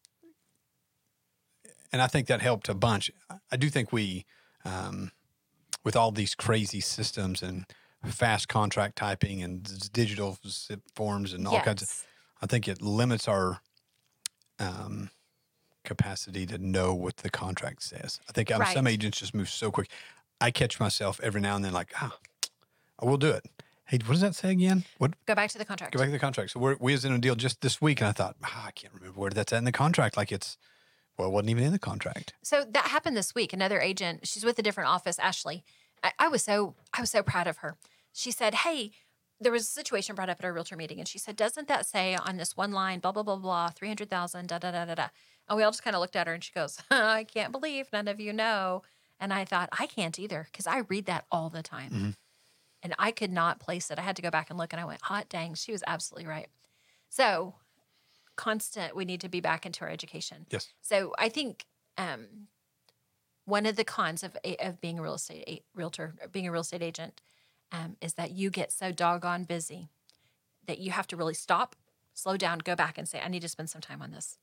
and 1.92 2.02
I 2.02 2.08
think 2.08 2.28
that 2.28 2.42
helped 2.42 2.70
a 2.70 2.74
bunch. 2.74 3.12
I- 3.52 3.58
do 3.58 3.70
think 3.70 3.92
we, 3.92 4.26
um, 4.66 5.12
with 5.84 5.96
all 5.96 6.12
these 6.12 6.36
crazy 6.36 6.82
systems 6.82 7.42
and 7.42 7.66
fast 8.06 8.48
contract 8.48 8.96
typing 8.98 9.42
and 9.44 9.92
digital 9.92 10.38
forms 10.96 11.34
and 11.34 11.48
all 11.48 11.62
kinds 11.62 11.82
of, 11.82 11.90
Yes. 11.90 12.06
I 12.42 12.46
think 12.46 12.68
it 12.68 12.82
limits 12.82 13.28
our 13.28 13.60
um, 14.60 15.10
capacity 15.84 16.46
to 16.46 16.58
know 16.58 16.94
what 16.94 17.18
the 17.18 17.30
contract 17.30 17.84
says. 17.84 18.20
I 18.30 18.32
think 18.32 18.52
um, 18.52 18.62
some 18.74 18.88
agents 18.88 19.20
just 19.20 19.34
move 19.34 19.50
so 19.50 19.72
quick. 19.72 19.90
I 20.42 20.52
catch 20.52 20.80
myself 20.80 21.20
every 21.22 21.42
now 21.42 21.56
and 21.56 21.66
then 21.66 21.74
like, 21.74 21.92
ah, 21.98 22.18
I 23.00 23.06
will 23.06 23.18
do 23.18 23.30
it. 23.32 23.46
Hey, 23.86 23.98
what 24.06 24.12
does 24.12 24.22
that 24.22 24.36
say 24.36 24.52
again? 24.52 24.86
What? 25.00 25.14
Go 25.26 25.34
back 25.36 25.50
to 25.50 25.58
the 25.58 25.66
contract. 25.66 25.94
Go 25.94 26.00
back 26.00 26.10
to 26.10 26.12
the 26.12 26.20
contract. 26.20 26.52
So 26.52 26.60
we're, 26.60 26.76
we 26.80 26.92
was 26.92 27.06
in 27.06 27.12
a 27.12 27.18
deal 27.18 27.36
just 27.36 27.62
this 27.62 27.82
week, 27.82 28.02
and 28.02 28.08
I 28.08 28.12
thought, 28.12 28.36
ah, 28.44 28.68
I 28.68 28.72
can't 28.72 28.94
remember 28.94 29.20
where 29.20 29.32
that's 29.32 29.52
at 29.52 29.58
in 29.58 29.64
the 29.64 29.72
contract. 29.72 30.16
Like 30.16 30.32
it's, 30.32 30.58
well, 31.20 31.28
it 31.28 31.32
wasn't 31.32 31.50
even 31.50 31.66
in 31.66 31.72
the 31.74 31.80
contract. 31.80 32.34
So 32.42 32.64
that 32.72 32.88
happened 32.88 33.18
this 33.18 33.36
week. 33.36 33.52
Another 33.52 33.82
agent, 33.82 34.26
she's 34.26 34.46
with 34.46 34.58
a 34.58 34.62
different 34.62 34.90
office, 34.90 35.20
Ashley. 35.20 35.66
I, 36.02 36.14
I 36.18 36.28
was 36.30 36.44
so 36.44 36.76
I 36.94 37.02
was 37.02 37.12
so 37.12 37.22
proud 37.22 37.46
of 37.46 37.58
her. 37.58 37.76
She 38.14 38.32
said, 38.32 38.56
"Hey, 38.56 38.92
there 39.42 39.52
was 39.52 39.64
a 39.64 39.72
situation 39.72 40.16
brought 40.16 40.30
up 40.30 40.40
at 40.40 40.46
our 40.46 40.54
realtor 40.54 40.78
meeting, 40.78 40.98
and 40.98 41.08
she 41.08 41.20
said, 41.20 41.36
doesn't 41.36 41.68
that 41.68 41.86
say 41.86 42.16
on 42.16 42.38
this 42.38 42.56
one 42.56 42.72
line, 42.72 43.00
blah 43.00 43.12
blah 43.12 43.24
blah 43.24 43.36
blah, 43.36 43.70
three 43.70 43.90
hundred 43.90 44.10
thousand, 44.10 44.48
da 44.48 44.60
da 44.60 44.72
da 44.72 44.86
da 44.86 44.96
da?" 44.96 45.08
And 45.50 45.58
we 45.58 45.64
all 45.64 45.72
just 45.72 45.84
kind 45.84 45.96
of 45.96 46.00
looked 46.00 46.16
at 46.16 46.28
her, 46.28 46.34
and 46.34 46.44
she 46.44 46.54
goes, 46.54 46.80
"I 46.92 47.26
can't 47.26 47.52
believe 47.52 47.88
none 47.92 48.08
of 48.08 48.22
you 48.22 48.32
know." 48.32 48.84
And 49.20 49.34
I 49.34 49.44
thought, 49.44 49.68
I 49.78 49.88
can't 49.88 50.18
either 50.18 50.48
because 50.50 50.68
I 50.68 50.80
read 50.88 51.06
that 51.08 51.26
all 51.30 51.50
the 51.50 51.62
time, 51.62 51.92
mm-hmm. 51.92 52.10
and 52.82 52.96
I 52.98 53.12
could 53.12 53.34
not 53.34 53.60
place 53.60 53.92
it. 53.92 54.00
I 54.00 54.04
had 54.04 54.16
to 54.16 54.22
go 54.22 54.32
back 54.32 54.50
and 54.50 54.58
look, 54.58 54.72
and 54.72 54.80
I 54.80 54.86
went, 54.86 55.02
"Hot 55.02 55.28
dang, 55.28 55.54
she 55.56 55.74
was 55.74 55.84
absolutely 55.86 56.30
right." 56.30 56.48
So 57.10 57.56
constant, 58.40 58.96
we 58.96 59.04
need 59.04 59.20
to 59.20 59.28
be 59.28 59.42
back 59.42 59.66
into 59.66 59.84
our 59.84 59.90
education. 59.90 60.46
Yes. 60.50 60.70
So 60.82 61.14
I 61.20 61.28
think 61.28 61.66
um, 61.98 62.48
one 63.44 63.66
of 63.66 63.76
the 63.76 63.84
cons 63.84 64.24
of 64.24 64.38
of 64.62 64.80
being 64.80 64.98
a 64.98 65.02
real 65.02 65.16
estate 65.16 65.44
a- 65.46 65.64
realtor, 65.76 66.16
being 66.32 66.48
a 66.48 66.52
real 66.52 66.62
estate 66.62 66.82
agent, 66.82 67.20
um, 67.74 67.98
is 68.00 68.14
that 68.14 68.32
you 68.32 68.50
get 68.50 68.72
so 68.72 68.94
doggone 68.94 69.44
busy 69.44 69.90
that 70.68 70.80
you 70.80 70.92
have 70.92 71.06
to 71.08 71.18
really 71.18 71.34
stop, 71.34 71.76
slow 72.14 72.38
down, 72.38 72.60
go 72.60 72.76
back, 72.78 72.98
and 72.98 73.10
say, 73.10 73.20
"I 73.20 73.28
need 73.28 73.42
to 73.42 73.50
spend 73.50 73.70
some 73.70 73.82
time 73.82 74.02
on 74.02 74.12
this." 74.12 74.38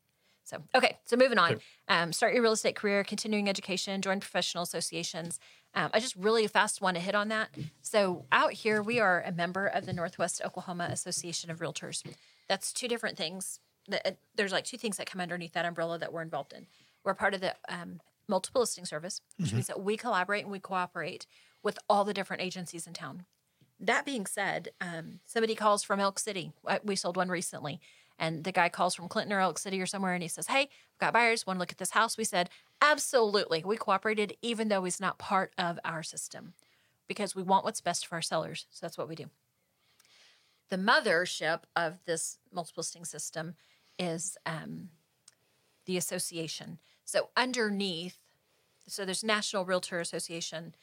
So 0.44 0.62
okay, 0.74 0.98
so 1.06 1.16
moving 1.16 1.38
on. 1.38 1.60
Um, 1.88 2.12
start 2.12 2.34
your 2.34 2.42
real 2.42 2.52
estate 2.52 2.76
career, 2.76 3.02
continuing 3.02 3.48
education, 3.48 4.02
join 4.02 4.20
professional 4.20 4.62
associations. 4.62 5.40
Um, 5.74 5.90
I 5.94 6.00
just 6.00 6.16
really 6.16 6.46
fast 6.46 6.82
want 6.82 6.96
to 6.96 7.02
hit 7.02 7.14
on 7.14 7.28
that. 7.28 7.48
So 7.80 8.26
out 8.30 8.52
here, 8.52 8.82
we 8.82 9.00
are 9.00 9.22
a 9.22 9.32
member 9.32 9.66
of 9.66 9.86
the 9.86 9.92
Northwest 9.92 10.42
Oklahoma 10.44 10.88
Association 10.90 11.50
of 11.50 11.60
Realtors. 11.60 12.02
That's 12.48 12.72
two 12.72 12.88
different 12.88 13.16
things. 13.16 13.58
That, 13.88 14.06
uh, 14.06 14.10
there's 14.34 14.52
like 14.52 14.64
two 14.64 14.78
things 14.78 14.96
that 14.96 15.10
come 15.10 15.20
underneath 15.20 15.52
that 15.52 15.64
umbrella 15.64 15.98
that 15.98 16.12
we're 16.12 16.22
involved 16.22 16.52
in. 16.52 16.66
We're 17.04 17.14
part 17.14 17.34
of 17.34 17.40
the 17.40 17.54
um, 17.68 18.00
multiple 18.28 18.60
listing 18.60 18.84
service, 18.84 19.20
which 19.38 19.52
means 19.52 19.68
that 19.68 19.80
we 19.80 19.96
collaborate 19.96 20.42
and 20.42 20.52
we 20.52 20.58
cooperate 20.58 21.26
with 21.62 21.78
all 21.88 22.04
the 22.04 22.14
different 22.14 22.42
agencies 22.42 22.86
in 22.86 22.92
town. 22.92 23.24
That 23.78 24.04
being 24.04 24.26
said, 24.26 24.70
um, 24.80 25.20
somebody 25.26 25.54
calls 25.54 25.82
from 25.82 26.00
Elk 26.00 26.18
City. 26.18 26.52
We 26.82 26.96
sold 26.96 27.16
one 27.16 27.28
recently, 27.28 27.80
and 28.18 28.44
the 28.44 28.52
guy 28.52 28.68
calls 28.68 28.94
from 28.94 29.08
Clinton 29.08 29.32
or 29.32 29.40
Elk 29.40 29.58
City 29.58 29.80
or 29.80 29.86
somewhere, 29.86 30.14
and 30.14 30.22
he 30.22 30.28
says, 30.28 30.46
"Hey, 30.46 30.62
I've 30.62 30.98
got 30.98 31.12
buyers. 31.12 31.46
Want 31.46 31.58
to 31.58 31.60
look 31.60 31.72
at 31.72 31.78
this 31.78 31.90
house?" 31.90 32.16
We 32.16 32.24
said, 32.24 32.50
"Absolutely." 32.80 33.62
We 33.64 33.76
cooperated, 33.76 34.36
even 34.42 34.68
though 34.68 34.84
he's 34.84 35.00
not 35.00 35.18
part 35.18 35.52
of 35.58 35.78
our 35.84 36.02
system, 36.02 36.54
because 37.06 37.36
we 37.36 37.42
want 37.42 37.64
what's 37.64 37.80
best 37.80 38.06
for 38.06 38.14
our 38.14 38.22
sellers. 38.22 38.66
So 38.70 38.84
that's 38.84 38.98
what 38.98 39.08
we 39.08 39.14
do. 39.14 39.26
The 40.68 40.76
mothership 40.76 41.60
of 41.76 42.04
this 42.06 42.38
multiple 42.52 42.80
listing 42.80 43.04
system 43.04 43.54
is 43.98 44.36
um, 44.46 44.90
the 45.86 45.96
association. 45.96 46.78
So 47.04 47.28
underneath, 47.36 48.18
so 48.86 49.04
there's 49.04 49.24
National 49.24 49.64
Realtor 49.64 50.00
Association, 50.00 50.74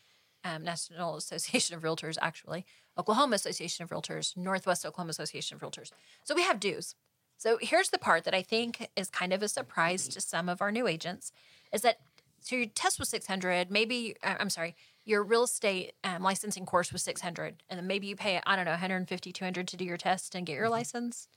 um, 0.43 0.63
National 0.63 1.15
Association 1.15 1.75
of 1.75 1.83
Realtors, 1.83 2.17
actually, 2.21 2.65
Oklahoma 2.97 3.35
Association 3.35 3.83
of 3.83 3.89
Realtors, 3.89 4.35
Northwest 4.37 4.85
Oklahoma 4.85 5.11
Association 5.11 5.55
of 5.55 5.61
Realtors. 5.61 5.91
So 6.23 6.35
we 6.35 6.43
have 6.43 6.59
dues. 6.59 6.95
So 7.37 7.57
here's 7.61 7.89
the 7.89 7.97
part 7.97 8.23
that 8.23 8.33
I 8.33 8.41
think 8.41 8.89
is 8.95 9.09
kind 9.09 9.33
of 9.33 9.43
a 9.43 9.47
surprise 9.47 10.07
to 10.09 10.21
some 10.21 10.47
of 10.47 10.61
our 10.61 10.71
new 10.71 10.87
agents 10.87 11.31
is 11.71 11.81
that 11.81 11.97
so 12.39 12.57
your 12.57 12.65
test 12.67 12.99
was 12.99 13.09
600, 13.09 13.71
maybe 13.71 14.15
uh, 14.23 14.35
I'm 14.39 14.49
sorry, 14.49 14.75
your 15.05 15.23
real 15.23 15.43
estate 15.43 15.93
um, 16.03 16.21
licensing 16.23 16.65
course 16.65 16.91
was 16.93 17.03
600 17.03 17.63
and 17.69 17.77
then 17.77 17.87
maybe 17.87 18.07
you 18.07 18.15
pay 18.15 18.41
I 18.45 18.55
don't 18.55 18.65
know 18.65 18.71
150 18.71 19.31
200 19.31 19.67
to 19.67 19.77
do 19.77 19.85
your 19.85 19.97
test 19.97 20.35
and 20.35 20.45
get 20.45 20.55
your 20.55 20.69
license. 20.69 21.27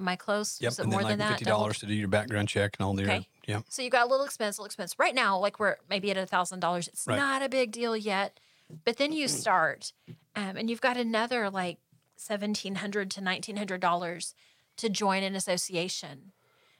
Am 0.00 0.08
I 0.08 0.16
close? 0.16 0.58
Yep. 0.60 0.72
Is 0.72 0.78
it 0.78 0.82
and 0.82 0.90
more 0.90 1.00
then 1.00 1.04
like 1.04 1.12
than 1.12 1.18
that? 1.20 1.28
fifty 1.30 1.44
dollars 1.44 1.78
to 1.80 1.86
do 1.86 1.94
your 1.94 2.08
background 2.08 2.48
check 2.48 2.74
and 2.78 2.84
all 2.86 2.94
the. 2.94 3.02
Okay. 3.04 3.28
Yeah. 3.46 3.60
So 3.68 3.82
you 3.82 3.90
got 3.90 4.06
a 4.06 4.10
little 4.10 4.24
expense, 4.24 4.56
a 4.56 4.60
little 4.60 4.66
expense. 4.66 4.98
Right 4.98 5.14
now, 5.14 5.38
like 5.38 5.60
we're 5.60 5.76
maybe 5.88 6.10
at 6.10 6.16
a 6.16 6.26
thousand 6.26 6.60
dollars. 6.60 6.88
It's 6.88 7.06
Right. 7.06 7.16
not 7.16 7.42
a 7.42 7.48
big 7.48 7.70
deal 7.72 7.96
yet, 7.96 8.40
but 8.84 8.96
then 8.96 9.12
you 9.12 9.28
start, 9.28 9.92
um, 10.34 10.56
and 10.56 10.70
you've 10.70 10.80
got 10.80 10.96
another 10.96 11.50
like 11.50 11.78
seventeen 12.16 12.76
hundred 12.76 13.10
to 13.12 13.20
nineteen 13.20 13.56
hundred 13.56 13.80
dollars 13.80 14.34
to 14.76 14.88
join 14.88 15.22
an 15.22 15.34
association, 15.36 16.32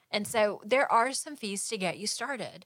and 0.09 0.25
so 0.27 0.61
there 0.65 0.91
are 0.91 1.11
some 1.13 1.35
fees 1.35 1.67
to 1.67 1.77
get 1.77 1.97
you 1.99 2.07
started. 2.07 2.65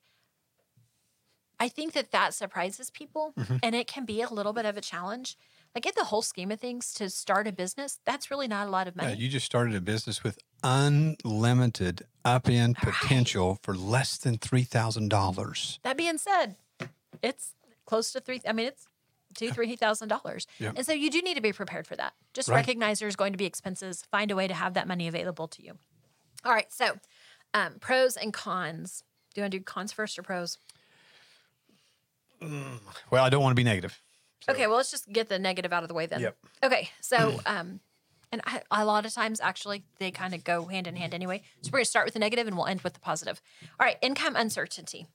I 1.60 1.70
think 1.70 1.94
that 1.94 2.12
that 2.12 2.34
surprises 2.34 2.90
people, 2.90 3.34
Mm-hmm. 3.38 3.58
and 3.64 3.76
it 3.76 3.88
can 3.88 4.06
be 4.06 4.22
a 4.22 4.30
little 4.30 4.54
bit 4.54 4.66
of 4.66 4.78
a 4.78 4.82
challenge. 4.82 5.38
Like 5.76 5.86
in 5.86 5.92
the 5.98 6.06
whole 6.06 6.22
scheme 6.22 6.52
of 6.52 6.60
things, 6.62 6.94
to 6.96 7.10
start 7.10 7.48
a 7.48 7.52
business, 7.52 8.00
that's 8.06 8.32
really 8.32 8.48
not 8.48 8.66
a 8.66 8.70
lot 8.70 8.88
of 8.88 8.96
money. 8.96 9.10
Yeah, 9.10 9.16
you 9.18 9.28
just 9.28 9.46
started 9.46 9.76
a 9.76 9.82
business 9.82 10.24
with 10.24 10.40
unlimited 10.64 12.04
up 12.24 12.48
end 12.48 12.78
potential 12.78 13.60
for 13.62 13.76
less 13.76 14.18
than 14.18 14.38
three 14.38 14.64
thousand 14.64 15.10
dollars. 15.10 15.80
That 15.84 15.98
being 15.98 16.18
said, 16.18 16.56
it's 17.22 17.52
close 17.86 18.14
to 18.14 18.22
three. 18.22 18.42
I 18.48 18.54
mean, 18.54 18.68
it's 18.68 18.88
two, 19.34 19.52
three 19.52 19.76
thousand 19.76 20.08
dollars, 20.08 20.48
Yeah. 20.60 20.72
and 20.78 20.86
so 20.86 20.94
you 20.94 21.12
do 21.12 21.22
need 21.22 21.36
to 21.36 21.42
be 21.42 21.52
prepared 21.52 21.86
for 21.88 21.98
that. 21.98 22.14
Just 22.34 22.48
Right. 22.48 22.56
recognize 22.56 23.00
there's 23.00 23.18
going 23.18 23.34
to 23.34 23.38
be 23.38 23.46
expenses. 23.46 24.04
Find 24.10 24.32
a 24.32 24.36
way 24.36 24.48
to 24.48 24.54
have 24.54 24.76
that 24.76 24.88
money 24.88 25.10
available 25.10 25.50
to 25.50 25.62
you. 25.62 25.78
All 26.46 26.54
right, 26.54 26.72
so 26.72 27.00
um, 27.54 27.80
pros 27.82 28.16
and 28.16 28.32
cons. 28.34 29.04
Do 29.34 29.42
you 29.42 29.44
want 29.44 29.52
to 29.52 29.60
do 29.60 29.64
cons 29.66 29.92
first 29.92 30.18
or 30.18 30.24
pros? 30.24 30.58
Well, 33.12 33.24
I 33.26 33.30
don't 33.30 33.42
want 33.44 33.52
to 33.52 33.56
be 33.56 33.64
negative. 33.66 34.02
Okay, 34.50 34.68
well, 34.68 34.78
let's 34.78 34.92
just 34.92 35.12
get 35.12 35.30
the 35.30 35.40
negative 35.40 35.74
out 35.74 35.84
of 35.84 35.90
the 35.90 35.96
way 35.96 36.06
then. 36.06 36.22
Yep. 36.22 36.38
Okay, 36.64 36.90
so 37.02 37.40
um, 37.46 37.80
and 38.32 38.42
I, 38.46 38.62
a 38.72 38.86
lot 38.86 39.06
of 39.06 39.14
times 39.14 39.40
actually 39.40 39.84
they 39.98 40.12
kind 40.12 40.34
of 40.34 40.44
go 40.44 40.66
hand 40.66 40.88
in 40.88 40.96
hand 40.96 41.14
anyway. 41.14 41.42
So 41.62 41.70
we're 41.72 41.80
gonna 41.80 41.86
start 41.86 42.06
with 42.06 42.14
the 42.14 42.20
negative 42.20 42.48
and 42.48 42.56
we'll 42.56 42.68
end 42.68 42.82
with 42.82 42.94
the 42.94 43.00
positive. 43.00 43.42
All 43.80 43.86
right, 43.86 43.98
income 44.02 44.36
uncertainty. 44.36 45.08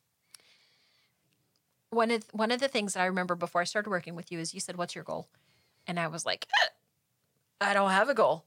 One 1.91 2.11
of 2.11 2.25
one 2.33 2.51
of 2.51 2.61
the 2.61 2.69
things 2.69 2.95
that 2.95 3.01
I 3.03 3.07
remember 3.07 3.35
before 3.35 3.61
I 3.61 3.65
started 3.65 3.91
working 3.91 4.15
with 4.15 4.31
you 4.31 4.39
is 4.39 4.55
you 4.55 4.61
said, 4.61 4.77
"What's 4.77 4.95
your 4.95 5.05
goal?" 5.05 5.29
And 5.87 5.99
I 5.99 6.07
was 6.07 6.25
like, 6.25 6.47
"Eh, 6.63 6.69
"I 7.61 7.75
don't 7.75 7.91
have 7.91 8.09
a 8.09 8.15
goal," 8.15 8.45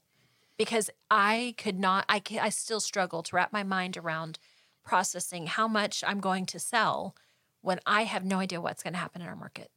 because 0.56 0.90
I 1.10 1.54
could 1.58 1.78
not. 1.78 2.04
I 2.08 2.22
I 2.40 2.48
still 2.48 2.80
struggle 2.80 3.22
to 3.22 3.36
wrap 3.36 3.52
my 3.52 3.62
mind 3.62 3.96
around 3.96 4.38
processing 4.82 5.46
how 5.46 5.68
much 5.68 6.02
I'm 6.06 6.20
going 6.20 6.46
to 6.46 6.58
sell 6.58 7.14
when 7.60 7.80
I 7.86 8.04
have 8.04 8.24
no 8.24 8.38
idea 8.38 8.60
what's 8.60 8.82
going 8.82 8.92
to 8.92 8.98
happen 8.98 9.22
in 9.22 9.28
our 9.28 9.36
market. 9.36 9.70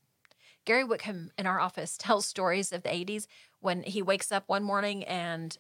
Gary 0.68 0.84
Wickham 0.84 1.32
in 1.38 1.48
our 1.48 1.62
office 1.62 1.98
tells 1.98 2.26
stories 2.26 2.74
of 2.74 2.84
the 2.84 2.90
80s 2.90 3.26
when 3.62 3.84
he 3.84 4.02
wakes 4.02 4.34
up 4.34 4.44
one 4.48 4.64
morning 4.64 5.06
and 5.06 5.58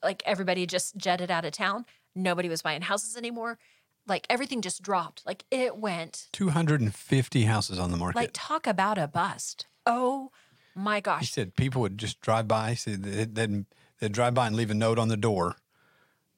like 0.00 0.22
everybody 0.24 0.64
just 0.64 0.96
jetted 0.96 1.28
out 1.28 1.44
of 1.44 1.50
town. 1.50 1.84
Nobody 2.14 2.48
was 2.48 2.62
buying 2.62 2.82
houses 2.82 3.16
anymore. 3.16 3.58
Like 4.06 4.28
everything 4.30 4.62
just 4.62 4.80
dropped. 4.80 5.26
Like 5.26 5.44
it 5.50 5.76
went 5.76 6.28
Two 6.32 6.50
hundred 6.50 6.80
and 6.80 6.94
fifty 6.94 7.46
houses 7.46 7.80
on 7.80 7.90
the 7.90 7.96
market. 7.96 8.16
like 8.16 8.30
talk 8.32 8.68
about 8.68 8.96
a 8.96 9.08
bust. 9.08 9.66
Oh 9.84 10.30
my 10.72 11.00
gosh. 11.00 11.20
he 11.20 11.26
said 11.26 11.56
people 11.56 11.82
would 11.82 11.98
just 11.98 12.20
drive 12.20 12.46
by. 12.46 12.70
He 12.70 12.76
said 12.76 13.02
they'd, 13.02 13.34
they'd, 13.34 13.64
they'd 13.98 14.12
drive 14.12 14.34
by 14.34 14.46
and 14.46 14.54
leave 14.54 14.70
a 14.70 14.74
note 14.74 15.00
on 15.00 15.08
the 15.08 15.16
door. 15.16 15.56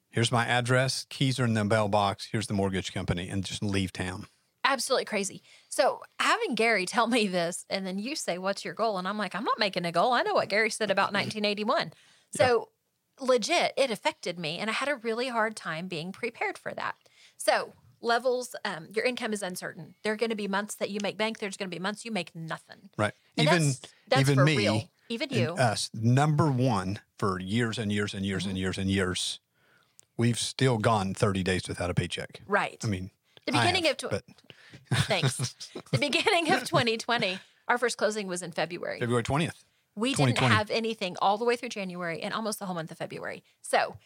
Here's 0.09 0.31
my 0.31 0.45
address. 0.47 1.05
Keys 1.11 1.39
are 1.39 1.45
in 1.45 1.53
the 1.53 1.63
bell 1.65 1.87
box. 1.87 2.29
Here's 2.31 2.47
the 2.47 2.55
mortgage 2.55 2.91
company, 2.93 3.29
and 3.29 3.45
just 3.45 3.61
leave 3.61 3.93
town. 3.93 4.25
Absolutely 4.71 5.05
crazy. 5.05 5.41
So 5.69 6.01
having 6.19 6.55
Gary 6.55 6.85
tell 6.85 7.07
me 7.07 7.27
this 7.27 7.65
and 7.69 7.85
then 7.85 7.99
you 7.99 8.15
say, 8.15 8.37
What's 8.37 8.63
your 8.63 8.73
goal? 8.73 8.97
And 8.97 9.07
I'm 9.07 9.17
like, 9.17 9.35
I'm 9.35 9.43
not 9.43 9.59
making 9.59 9.85
a 9.85 9.91
goal. 9.91 10.13
I 10.13 10.21
know 10.21 10.33
what 10.33 10.49
Gary 10.49 10.69
said 10.69 10.89
about 10.91 11.13
1981. 11.13 11.91
So 12.35 12.69
legit, 13.19 13.73
it 13.77 13.91
affected 13.91 14.39
me. 14.39 14.57
And 14.59 14.69
I 14.69 14.73
had 14.73 14.87
a 14.89 14.95
really 14.95 15.27
hard 15.27 15.55
time 15.55 15.87
being 15.87 16.11
prepared 16.11 16.57
for 16.57 16.73
that. 16.73 16.95
So 17.37 17.73
levels, 18.01 18.55
um, 18.65 18.87
your 18.95 19.05
income 19.05 19.33
is 19.33 19.43
uncertain. 19.43 19.95
There 20.03 20.13
are 20.13 20.17
going 20.17 20.29
to 20.29 20.35
be 20.35 20.47
months 20.47 20.75
that 20.75 20.89
you 20.89 20.99
make 21.03 21.17
bank. 21.17 21.39
There's 21.39 21.57
going 21.57 21.69
to 21.69 21.75
be 21.75 21.79
months 21.79 22.05
you 22.05 22.11
make 22.11 22.33
nothing. 22.35 22.89
Right. 22.97 23.13
And 23.37 23.47
even 23.47 23.63
that's, 23.67 23.81
that's 24.07 24.21
even 24.21 24.35
for 24.35 24.45
me, 24.45 24.57
real. 24.57 24.89
Even 25.09 25.29
you. 25.29 25.49
us, 25.55 25.89
number 25.93 26.49
one 26.49 26.99
for 27.19 27.37
years 27.39 27.77
and 27.77 27.91
years 27.91 28.13
and 28.13 28.25
years 28.25 28.45
and 28.45 28.53
Mm-hmm. 28.53 28.61
years 28.61 28.77
and 28.77 28.89
years. 28.89 29.39
We've 30.17 30.39
still 30.39 30.77
gone 30.77 31.13
30 31.13 31.43
days 31.43 31.67
without 31.67 31.89
a 31.89 31.93
paycheck. 31.93 32.41
right. 32.47 32.77
I 32.83 32.87
mean, 32.87 33.11
The 33.45 33.51
beginning 33.53 33.85
have, 33.85 33.97
of 34.03 34.21
tw- 34.23 34.23
Thanks. 34.93 35.55
the 35.91 35.97
beginning 35.97 36.51
of 36.51 36.63
2020, 36.63 37.39
our 37.67 37.77
first 37.77 37.97
closing 37.97 38.27
was 38.27 38.41
in 38.41 38.51
February. 38.51 38.99
February 38.99 39.23
20th. 39.23 39.63
We 39.95 40.13
didn't 40.13 40.37
have 40.37 40.71
anything 40.71 41.17
all 41.21 41.37
the 41.37 41.45
way 41.45 41.55
through 41.55 41.69
January 41.69 42.21
and 42.21 42.33
almost 42.33 42.59
the 42.59 42.65
whole 42.65 42.75
month 42.75 42.91
of 42.91 42.97
February. 42.97 43.43
So 43.61 43.97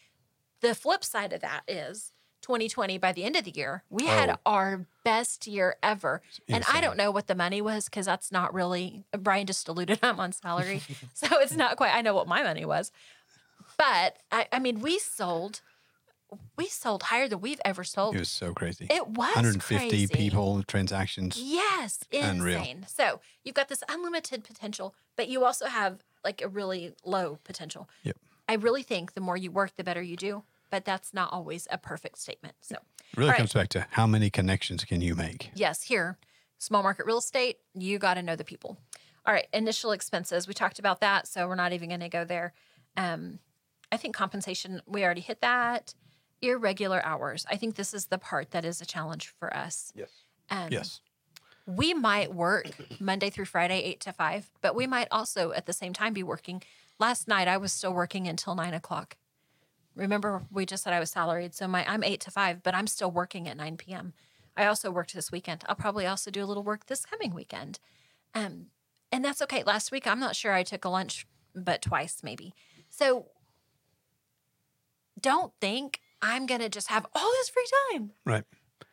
the 0.62 0.74
flip 0.74 1.04
side 1.04 1.32
of 1.32 1.42
that 1.42 1.62
is 1.68 2.12
2020, 2.42 2.98
by 2.98 3.12
the 3.12 3.24
end 3.24 3.36
of 3.36 3.44
the 3.44 3.52
year, 3.52 3.84
we 3.90 4.06
had 4.06 4.30
Oh. 4.30 4.36
our 4.46 4.86
best 5.04 5.48
year 5.48 5.76
ever. 5.84 6.22
And 6.48 6.64
I 6.72 6.82
don't 6.82 6.98
know 6.98 7.12
what 7.12 7.28
the 7.28 7.36
money 7.36 7.62
was 7.62 7.86
because 7.86 8.06
that's 8.06 8.32
not 8.32 8.54
really, 8.54 9.06
Brian 9.18 9.46
just 9.48 9.68
alluded 9.68 10.00
I'm 10.04 10.20
on 10.20 10.32
salary. 10.32 10.82
so 11.14 11.40
it's 11.40 11.56
not 11.56 11.78
quite, 11.78 11.94
I 11.94 12.02
know 12.02 12.14
what 12.16 12.28
my 12.28 12.44
money 12.44 12.66
was. 12.66 12.92
But 13.78 14.18
I, 14.32 14.48
I 14.52 14.60
mean, 14.60 14.80
we 14.82 15.00
sold, 15.00 15.62
we 16.58 16.68
sold 16.68 17.04
higher 17.04 17.28
than 17.28 17.42
we've 17.42 17.62
ever 17.66 17.84
sold. 17.84 18.16
It 18.16 18.20
was 18.20 18.30
so 18.30 18.54
crazy. 18.54 18.88
It 18.90 19.08
was 19.08 19.36
150 19.36 19.90
crazy. 19.90 20.08
people, 20.08 20.64
transactions. 20.64 21.38
Yes, 21.42 22.00
Unreal. 22.12 22.60
insane. 22.60 22.86
So 22.88 23.22
you've 23.44 23.56
got 23.56 23.68
this 23.70 23.84
unlimited 23.90 24.44
potential, 24.44 24.96
but 25.16 25.28
you 25.28 25.44
also 25.46 25.66
have 25.68 26.04
like 26.24 26.42
a 26.42 26.48
really 26.48 26.94
low 27.04 27.40
potential. 27.44 27.90
Yep. 28.04 28.18
I 28.48 28.54
really 28.56 28.84
think 28.84 29.14
the 29.14 29.22
more 29.22 29.38
you 29.38 29.52
work, 29.52 29.76
the 29.76 29.84
better 29.84 30.02
you 30.02 30.16
do. 30.16 30.44
But 30.72 30.84
that's 30.84 31.14
not 31.14 31.32
always 31.32 31.68
a 31.72 31.78
perfect 31.78 32.18
statement. 32.18 32.56
So, 32.62 32.76
It 32.76 32.82
really 33.18 33.28
All 33.30 33.32
right. 33.34 33.38
comes 33.38 33.54
back 33.54 33.70
to 33.70 33.86
how 33.92 34.08
many 34.08 34.30
connections 34.32 34.84
can 34.84 35.00
you 35.00 35.16
make? 35.16 35.52
yes, 35.56 35.84
here, 35.84 36.18
small 36.58 36.82
market 36.82 37.06
real 37.06 37.20
estate, 37.20 37.58
you 37.76 38.00
got 38.00 38.16
to 38.16 38.24
know 38.24 38.36
the 38.36 38.44
people. 38.44 38.78
All 39.26 39.34
right, 39.34 39.48
initial 39.54 39.92
expenses. 39.92 40.48
We 40.48 40.54
talked 40.56 40.80
about 40.80 41.02
that, 41.02 41.28
so 41.28 41.48
we're 41.48 41.56
not 41.56 41.72
even 41.72 41.90
going 41.90 42.02
to 42.02 42.10
go 42.10 42.26
there. 42.26 42.54
Um, 42.98 43.40
I 43.92 43.98
think 43.98 44.16
compensation, 44.16 44.82
we 44.88 45.04
already 45.06 45.22
hit 45.22 45.40
that. 45.42 45.94
Irregular 46.50 47.04
hours. 47.06 47.46
I 47.50 47.58
think 47.58 47.76
this 47.76 47.94
is 47.94 48.08
the 48.08 48.18
part 48.18 48.52
that 48.52 48.66
is 48.66 48.82
a 48.82 48.86
challenge 48.86 49.34
for 49.40 49.56
us. 49.56 49.92
Yes. 49.96 50.10
Um, 50.50 50.70
Yes. 50.72 51.02
we 51.66 51.94
might 51.94 52.34
work 52.34 52.70
Monday 53.00 53.30
through 53.30 53.46
Friday, 53.46 53.82
eight 53.82 54.00
to 54.02 54.14
five, 54.14 54.50
but 54.62 54.76
we 54.76 54.86
might 54.88 55.08
also 55.12 55.52
at 55.52 55.66
the 55.66 55.74
same 55.74 55.94
time 55.94 56.14
be 56.14 56.24
working. 56.24 56.62
Last 57.00 57.28
night, 57.28 57.48
I 57.48 57.58
was 57.58 57.74
still 57.74 57.94
working 57.94 58.28
until 58.28 58.56
nine 58.56 58.74
o'clock. 58.74 59.18
Remember, 59.96 60.44
we 60.52 60.66
just 60.66 60.84
said 60.84 60.94
I 60.94 61.00
was 61.00 61.10
salaried, 61.12 61.54
so 61.56 61.68
my 61.68 61.84
I'm 61.90 62.04
eight 62.04 62.20
to 62.22 62.32
five, 62.32 62.62
but 62.62 62.76
I'm 62.76 62.88
still 62.88 63.10
working 63.12 63.48
at 63.48 63.58
nine 63.58 63.78
p.m. 63.78 64.14
I 64.58 64.66
also 64.66 64.92
worked 64.92 65.14
this 65.14 65.32
weekend. 65.32 65.64
I'll 65.68 65.76
probably 65.76 66.06
also 66.06 66.32
do 66.32 66.44
a 66.44 66.46
little 66.46 66.64
work 66.64 66.86
this 66.86 67.06
coming 67.06 67.34
weekend, 67.34 67.80
um, 68.34 68.68
and 69.12 69.24
that's 69.26 69.42
okay. 69.42 69.64
Last 69.64 69.92
week, 69.92 70.06
I'm 70.06 70.20
not 70.20 70.36
sure 70.36 70.54
I 70.54 70.64
took 70.64 70.86
a 70.86 70.90
lunch, 70.90 71.26
but 71.54 71.82
twice 71.82 72.22
maybe. 72.24 72.54
So 72.90 73.28
don't 75.20 75.54
think 75.60 76.02
I'm 76.28 76.46
gonna 76.46 76.70
just 76.70 76.88
have 76.88 77.06
all 77.14 77.30
this 77.32 77.50
free 77.50 77.68
time. 77.92 78.12
Right. 78.26 78.44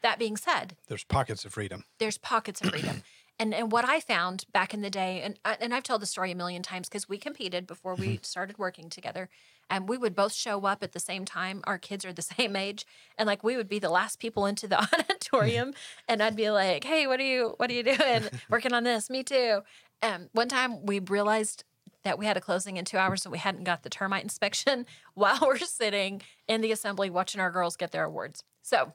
That 0.03 0.19
being 0.19 0.37
said, 0.37 0.77
There's 0.89 1.05
pockets 1.05 1.45
of 1.45 1.53
freedom. 1.53 1.85
there's 1.99 2.19
pockets 2.19 2.61
of 2.61 2.71
freedom. 2.71 3.03
And 3.39 3.55
and 3.55 3.73
what 3.73 3.85
I 3.89 3.99
found 3.99 4.45
back 4.53 4.75
in 4.75 4.83
the 4.83 4.91
day, 4.91 5.23
and 5.23 5.39
I- 5.45 5.57
and 5.59 5.75
I've 5.75 5.83
told 5.83 6.03
the 6.03 6.07
story 6.07 6.31
a 6.31 6.35
million 6.37 6.63
times 6.63 6.89
because 6.89 7.09
we 7.09 7.17
competed 7.19 7.67
before 7.67 7.95
we 7.97 8.21
started 8.23 8.59
working 8.59 8.89
together, 8.91 9.31
and 9.71 9.89
we 9.89 9.97
would 9.97 10.15
both 10.15 10.35
show 10.35 10.65
up 10.67 10.83
at 10.83 10.93
the 10.93 11.01
same 11.01 11.25
time. 11.25 11.63
Our 11.65 11.79
kids 11.79 12.05
are 12.05 12.13
the 12.13 12.23
same 12.37 12.55
age, 12.55 12.85
and 13.19 13.27
like 13.27 13.43
we 13.43 13.57
would 13.57 13.69
be 13.71 13.79
the 13.81 13.89
last 13.89 14.21
people 14.21 14.45
into 14.47 14.69
the 14.69 14.79
auditorium, 14.93 15.73
and 16.09 16.23
I'd 16.23 16.37
be 16.37 16.51
like, 16.51 16.85
"Hey, 16.85 17.07
what 17.07 17.19
are 17.21 17.25
you 17.35 17.55
what 17.57 17.71
are 17.71 17.75
you 17.75 17.83
doing? 17.83 18.23
Working 18.51 18.75
on 18.75 18.85
this? 18.85 19.09
Me 19.11 19.23
too." 19.25 19.63
Um, 20.03 20.29
one 20.33 20.49
time 20.49 20.85
we 20.85 20.99
realized 21.01 21.65
that 22.05 22.19
we 22.19 22.27
had 22.27 22.37
a 22.37 22.41
closing 22.41 22.77
in 22.77 22.85
two 22.85 22.99
hours 22.99 23.25
and 23.25 23.33
we 23.33 23.39
hadn't 23.39 23.65
got 23.65 23.83
the 23.83 23.91
termite 23.91 24.23
inspection 24.23 24.87
while 25.15 25.39
we're 25.43 25.59
sitting 25.59 26.23
in 26.49 26.61
the 26.61 26.73
assembly 26.73 27.11
watching 27.11 27.41
our 27.41 27.51
girls 27.51 27.77
get 27.77 27.93
their 27.93 28.05
awards. 28.05 28.45
So 28.63 28.93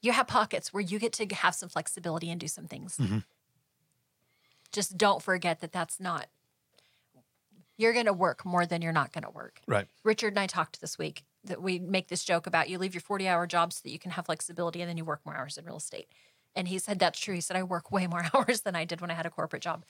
you 0.00 0.12
have 0.12 0.26
pockets 0.26 0.72
where 0.72 0.82
you 0.82 0.98
get 0.98 1.12
to 1.14 1.26
have 1.34 1.54
some 1.54 1.68
flexibility 1.68 2.30
and 2.30 2.40
do 2.40 2.48
some 2.48 2.66
things. 2.66 2.96
Mm-hmm. 2.96 3.18
Just 4.72 4.98
don't 4.98 5.22
forget 5.22 5.60
that 5.60 5.72
that's 5.72 5.98
not, 5.98 6.26
you're 7.76 7.92
going 7.92 8.06
to 8.06 8.12
work 8.12 8.44
more 8.44 8.66
than 8.66 8.82
you're 8.82 8.92
not 8.92 9.12
going 9.12 9.24
to 9.24 9.30
work. 9.30 9.60
Right. 9.66 9.86
Richard 10.04 10.28
and 10.28 10.38
I 10.38 10.46
talked 10.46 10.80
this 10.80 10.98
week 10.98 11.24
that 11.44 11.62
we 11.62 11.78
make 11.78 12.08
this 12.08 12.24
joke 12.24 12.46
about 12.46 12.68
you 12.68 12.78
leave 12.78 12.94
your 12.94 13.00
40 13.00 13.28
hour 13.28 13.46
job 13.46 13.72
so 13.72 13.80
that 13.84 13.90
you 13.90 13.98
can 13.98 14.10
have 14.12 14.26
flexibility 14.26 14.80
and 14.80 14.88
then 14.88 14.96
you 14.96 15.04
work 15.04 15.20
more 15.24 15.36
hours 15.36 15.56
in 15.56 15.64
real 15.64 15.76
estate. 15.76 16.08
And 16.54 16.68
he 16.68 16.78
said, 16.78 16.98
That's 16.98 17.18
true. 17.18 17.34
He 17.34 17.40
said, 17.40 17.56
I 17.56 17.62
work 17.62 17.90
way 17.90 18.06
more 18.06 18.26
hours 18.34 18.62
than 18.62 18.74
I 18.74 18.84
did 18.84 19.00
when 19.00 19.10
I 19.10 19.14
had 19.14 19.26
a 19.26 19.30
corporate 19.30 19.62
job, 19.62 19.84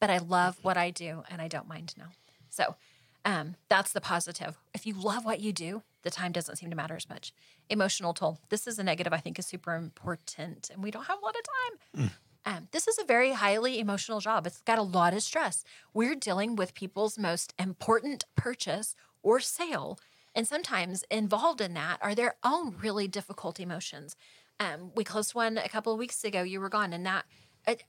but 0.00 0.10
I 0.10 0.18
love 0.18 0.58
what 0.62 0.76
I 0.76 0.90
do 0.90 1.22
and 1.30 1.40
I 1.40 1.48
don't 1.48 1.68
mind 1.68 1.94
now. 1.96 2.08
So 2.50 2.76
um, 3.24 3.56
that's 3.68 3.92
the 3.92 4.00
positive. 4.00 4.58
If 4.74 4.86
you 4.86 4.94
love 4.94 5.24
what 5.24 5.40
you 5.40 5.52
do, 5.52 5.82
the 6.02 6.10
time 6.10 6.32
doesn't 6.32 6.56
seem 6.56 6.70
to 6.70 6.76
matter 6.76 6.94
as 6.94 7.08
much. 7.08 7.32
Emotional 7.70 8.12
toll. 8.12 8.38
This 8.50 8.66
is 8.66 8.78
a 8.78 8.84
negative 8.84 9.12
I 9.12 9.18
think 9.18 9.38
is 9.38 9.46
super 9.46 9.74
important, 9.74 10.70
and 10.70 10.82
we 10.82 10.90
don't 10.90 11.06
have 11.06 11.18
a 11.18 11.24
lot 11.24 11.34
of 11.34 11.42
time. 11.42 12.10
Um, 12.46 12.68
this 12.72 12.86
is 12.86 12.98
a 12.98 13.04
very 13.04 13.32
highly 13.32 13.78
emotional 13.78 14.20
job. 14.20 14.46
It's 14.46 14.60
got 14.60 14.78
a 14.78 14.82
lot 14.82 15.14
of 15.14 15.22
stress. 15.22 15.64
We're 15.94 16.14
dealing 16.14 16.56
with 16.56 16.74
people's 16.74 17.16
most 17.18 17.54
important 17.58 18.26
purchase 18.36 18.94
or 19.22 19.40
sale. 19.40 19.98
And 20.34 20.46
sometimes 20.46 21.04
involved 21.10 21.62
in 21.62 21.72
that 21.74 21.98
are 22.02 22.14
their 22.14 22.34
own 22.44 22.76
really 22.82 23.08
difficult 23.08 23.58
emotions. 23.58 24.14
Um, 24.60 24.90
we 24.94 25.04
closed 25.04 25.34
one 25.34 25.56
a 25.56 25.68
couple 25.68 25.92
of 25.92 25.98
weeks 25.98 26.22
ago. 26.22 26.42
You 26.42 26.60
were 26.60 26.68
gone, 26.68 26.92
and 26.92 27.06
that 27.06 27.24
it, 27.66 27.84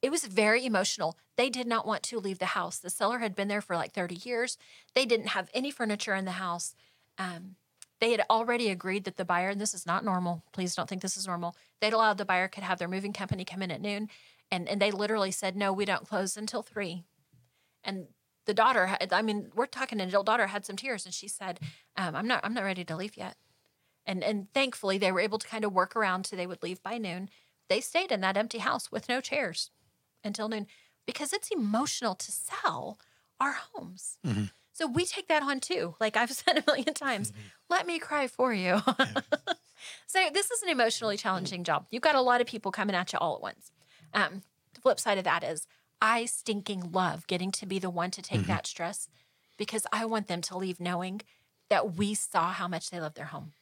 it 0.00 0.10
was 0.10 0.24
very 0.24 0.64
emotional. 0.64 1.16
They 1.36 1.50
did 1.50 1.66
not 1.66 1.86
want 1.86 2.02
to 2.04 2.20
leave 2.20 2.38
the 2.38 2.46
house. 2.46 2.78
The 2.78 2.90
seller 2.90 3.18
had 3.18 3.34
been 3.34 3.48
there 3.48 3.60
for 3.60 3.76
like 3.76 3.92
30 3.92 4.14
years. 4.16 4.56
They 4.94 5.04
didn't 5.04 5.28
have 5.28 5.50
any 5.52 5.70
furniture 5.70 6.14
in 6.14 6.24
the 6.24 6.32
house. 6.32 6.74
Um, 7.18 7.56
they 8.00 8.12
had 8.12 8.22
already 8.30 8.70
agreed 8.70 9.04
that 9.04 9.16
the 9.16 9.24
buyer, 9.24 9.48
and 9.48 9.60
this 9.60 9.74
is 9.74 9.86
not 9.86 10.04
normal, 10.04 10.44
please 10.52 10.76
don't 10.76 10.88
think 10.88 11.02
this 11.02 11.16
is 11.16 11.26
normal. 11.26 11.56
They'd 11.80 11.92
allowed 11.92 12.18
the 12.18 12.24
buyer 12.24 12.46
could 12.46 12.62
have 12.62 12.78
their 12.78 12.86
moving 12.86 13.12
company 13.12 13.44
come 13.44 13.62
in 13.62 13.72
at 13.72 13.80
noon. 13.80 14.08
And, 14.52 14.68
and 14.68 14.80
they 14.80 14.92
literally 14.92 15.32
said, 15.32 15.56
no, 15.56 15.72
we 15.72 15.84
don't 15.84 16.08
close 16.08 16.36
until 16.36 16.62
three. 16.62 17.02
And 17.82 18.06
the 18.46 18.54
daughter, 18.54 18.86
had, 18.86 19.12
I 19.12 19.20
mean, 19.22 19.50
we're 19.54 19.66
talking, 19.66 20.00
an 20.00 20.08
adult 20.08 20.26
daughter 20.26 20.46
had 20.46 20.64
some 20.64 20.76
tears 20.76 21.04
and 21.04 21.12
she 21.14 21.28
said, 21.28 21.58
um, 21.96 22.14
I'm 22.14 22.26
not, 22.26 22.40
I'm 22.44 22.54
not 22.54 22.64
ready 22.64 22.84
to 22.84 22.96
leave 22.96 23.16
yet. 23.16 23.36
And, 24.06 24.22
and 24.22 24.50
thankfully 24.54 24.96
they 24.96 25.12
were 25.12 25.20
able 25.20 25.38
to 25.38 25.46
kind 25.46 25.64
of 25.64 25.72
work 25.72 25.96
around 25.96 26.24
so 26.24 26.36
they 26.36 26.46
would 26.46 26.62
leave 26.62 26.82
by 26.82 26.98
noon. 26.98 27.28
They 27.68 27.80
stayed 27.80 28.12
in 28.12 28.22
that 28.22 28.36
empty 28.36 28.58
house 28.58 28.90
with 28.90 29.08
no 29.08 29.20
chairs 29.20 29.70
until 30.24 30.48
noon 30.48 30.66
because 31.06 31.32
it's 31.32 31.48
emotional 31.50 32.14
to 32.14 32.30
sell 32.30 32.98
our 33.40 33.52
homes. 33.52 34.18
Mm-hmm. 34.26 34.44
So 34.72 34.86
we 34.86 35.06
take 35.06 35.26
that 35.28 35.42
on 35.42 35.58
too. 35.58 35.94
Like 36.00 36.16
I've 36.16 36.30
said 36.32 36.58
a 36.58 36.64
million 36.66 36.92
times, 36.94 37.30
mm-hmm. 37.30 37.40
let 37.70 37.86
me 37.86 37.98
cry 37.98 38.26
for 38.26 38.52
you. 38.52 38.80
so 40.06 40.28
this 40.32 40.50
is 40.50 40.62
an 40.62 40.68
emotionally 40.68 41.16
challenging 41.16 41.64
job. 41.64 41.86
You've 41.90 42.02
got 42.02 42.14
a 42.14 42.20
lot 42.20 42.40
of 42.40 42.46
people 42.46 42.70
coming 42.70 42.94
at 42.94 43.12
you 43.12 43.18
all 43.18 43.36
at 43.36 43.42
once. 43.42 43.72
Um, 44.12 44.42
the 44.74 44.80
flip 44.80 45.00
side 45.00 45.18
of 45.18 45.24
that 45.24 45.42
is 45.42 45.66
I 46.00 46.26
stinking 46.26 46.92
love 46.92 47.26
getting 47.26 47.50
to 47.52 47.66
be 47.66 47.78
the 47.78 47.90
one 47.90 48.10
to 48.12 48.22
take 48.22 48.40
mm-hmm. 48.40 48.48
that 48.48 48.66
stress 48.66 49.08
because 49.56 49.86
I 49.92 50.04
want 50.04 50.28
them 50.28 50.42
to 50.42 50.58
leave 50.58 50.78
knowing 50.78 51.22
that 51.70 51.96
we 51.96 52.14
saw 52.14 52.52
how 52.52 52.68
much 52.68 52.90
they 52.90 53.00
love 53.00 53.14
their 53.14 53.26
home. 53.26 53.52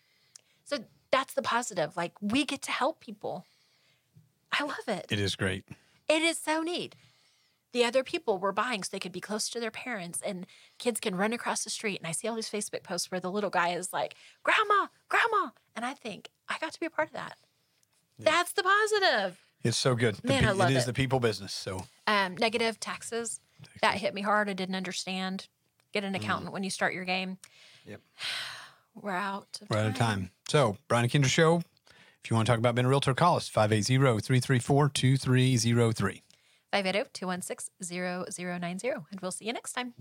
So 0.64 0.78
that's 1.10 1.34
the 1.34 1.42
positive. 1.42 1.96
Like 1.96 2.12
we 2.20 2.44
get 2.44 2.62
to 2.62 2.72
help 2.72 3.00
people. 3.00 3.44
I 4.52 4.64
love 4.64 4.88
it. 4.88 5.06
It 5.10 5.20
is 5.20 5.36
great. 5.36 5.64
It 6.08 6.22
is 6.22 6.38
so 6.38 6.62
neat. 6.62 6.94
The 7.72 7.84
other 7.84 8.02
people 8.02 8.38
were 8.38 8.52
buying 8.52 8.82
so 8.82 8.88
they 8.92 8.98
could 9.00 9.12
be 9.12 9.20
close 9.20 9.50
to 9.50 9.60
their 9.60 9.70
parents 9.70 10.22
and 10.24 10.46
kids 10.78 10.98
can 11.00 11.14
run 11.14 11.32
across 11.32 11.62
the 11.64 11.70
street. 11.70 11.98
And 11.98 12.06
I 12.06 12.12
see 12.12 12.26
all 12.26 12.34
these 12.36 12.48
Facebook 12.50 12.82
posts 12.82 13.10
where 13.10 13.20
the 13.20 13.30
little 13.30 13.50
guy 13.50 13.70
is 13.70 13.92
like, 13.92 14.14
Grandma, 14.42 14.86
Grandma. 15.08 15.50
And 15.74 15.84
I 15.84 15.92
think, 15.92 16.30
I 16.48 16.56
got 16.58 16.72
to 16.72 16.80
be 16.80 16.86
a 16.86 16.90
part 16.90 17.08
of 17.08 17.14
that. 17.14 17.36
That's 18.18 18.52
the 18.52 18.62
positive. 18.62 19.38
It's 19.62 19.76
so 19.76 19.94
good. 19.94 20.14
The 20.16 20.28
Man, 20.28 20.44
I 20.46 20.52
pe- 20.52 20.54
love 20.54 20.70
it 20.70 20.76
is 20.76 20.84
it. 20.84 20.86
the 20.86 20.92
people 20.94 21.20
business. 21.20 21.52
So 21.52 21.84
Um, 22.06 22.34
negative 22.36 22.80
taxes. 22.80 23.40
That 23.82 23.96
hit 23.96 24.14
me 24.14 24.22
hard. 24.22 24.48
I 24.48 24.54
didn't 24.54 24.74
understand. 24.76 25.48
Get 25.92 26.04
an 26.04 26.14
accountant 26.14 26.52
when 26.52 26.62
you 26.62 26.70
start 26.70 26.94
your 26.94 27.04
game. 27.04 27.36
Yep. 27.84 28.00
We're 28.94 29.10
out. 29.12 29.58
Of 29.60 29.68
we're 29.68 29.76
out 29.76 29.86
of 29.88 29.94
time. 29.96 30.30
So 30.48 30.78
Brian 30.88 31.06
Kindra 31.10 31.26
Show. 31.26 31.62
If 32.26 32.30
you 32.32 32.34
want 32.34 32.46
to 32.46 32.52
talk 32.52 32.58
about 32.58 32.74
being 32.74 32.86
a 32.86 32.88
realtor, 32.88 33.14
call 33.14 33.36
us 33.36 33.48
580-334-2303. 33.48 36.22
580 36.72 37.10
216 37.12 37.70
0090. 38.28 38.88
And 38.88 39.20
we'll 39.22 39.30
see 39.30 39.44
you 39.44 39.52
next 39.52 39.74
time. 39.74 39.94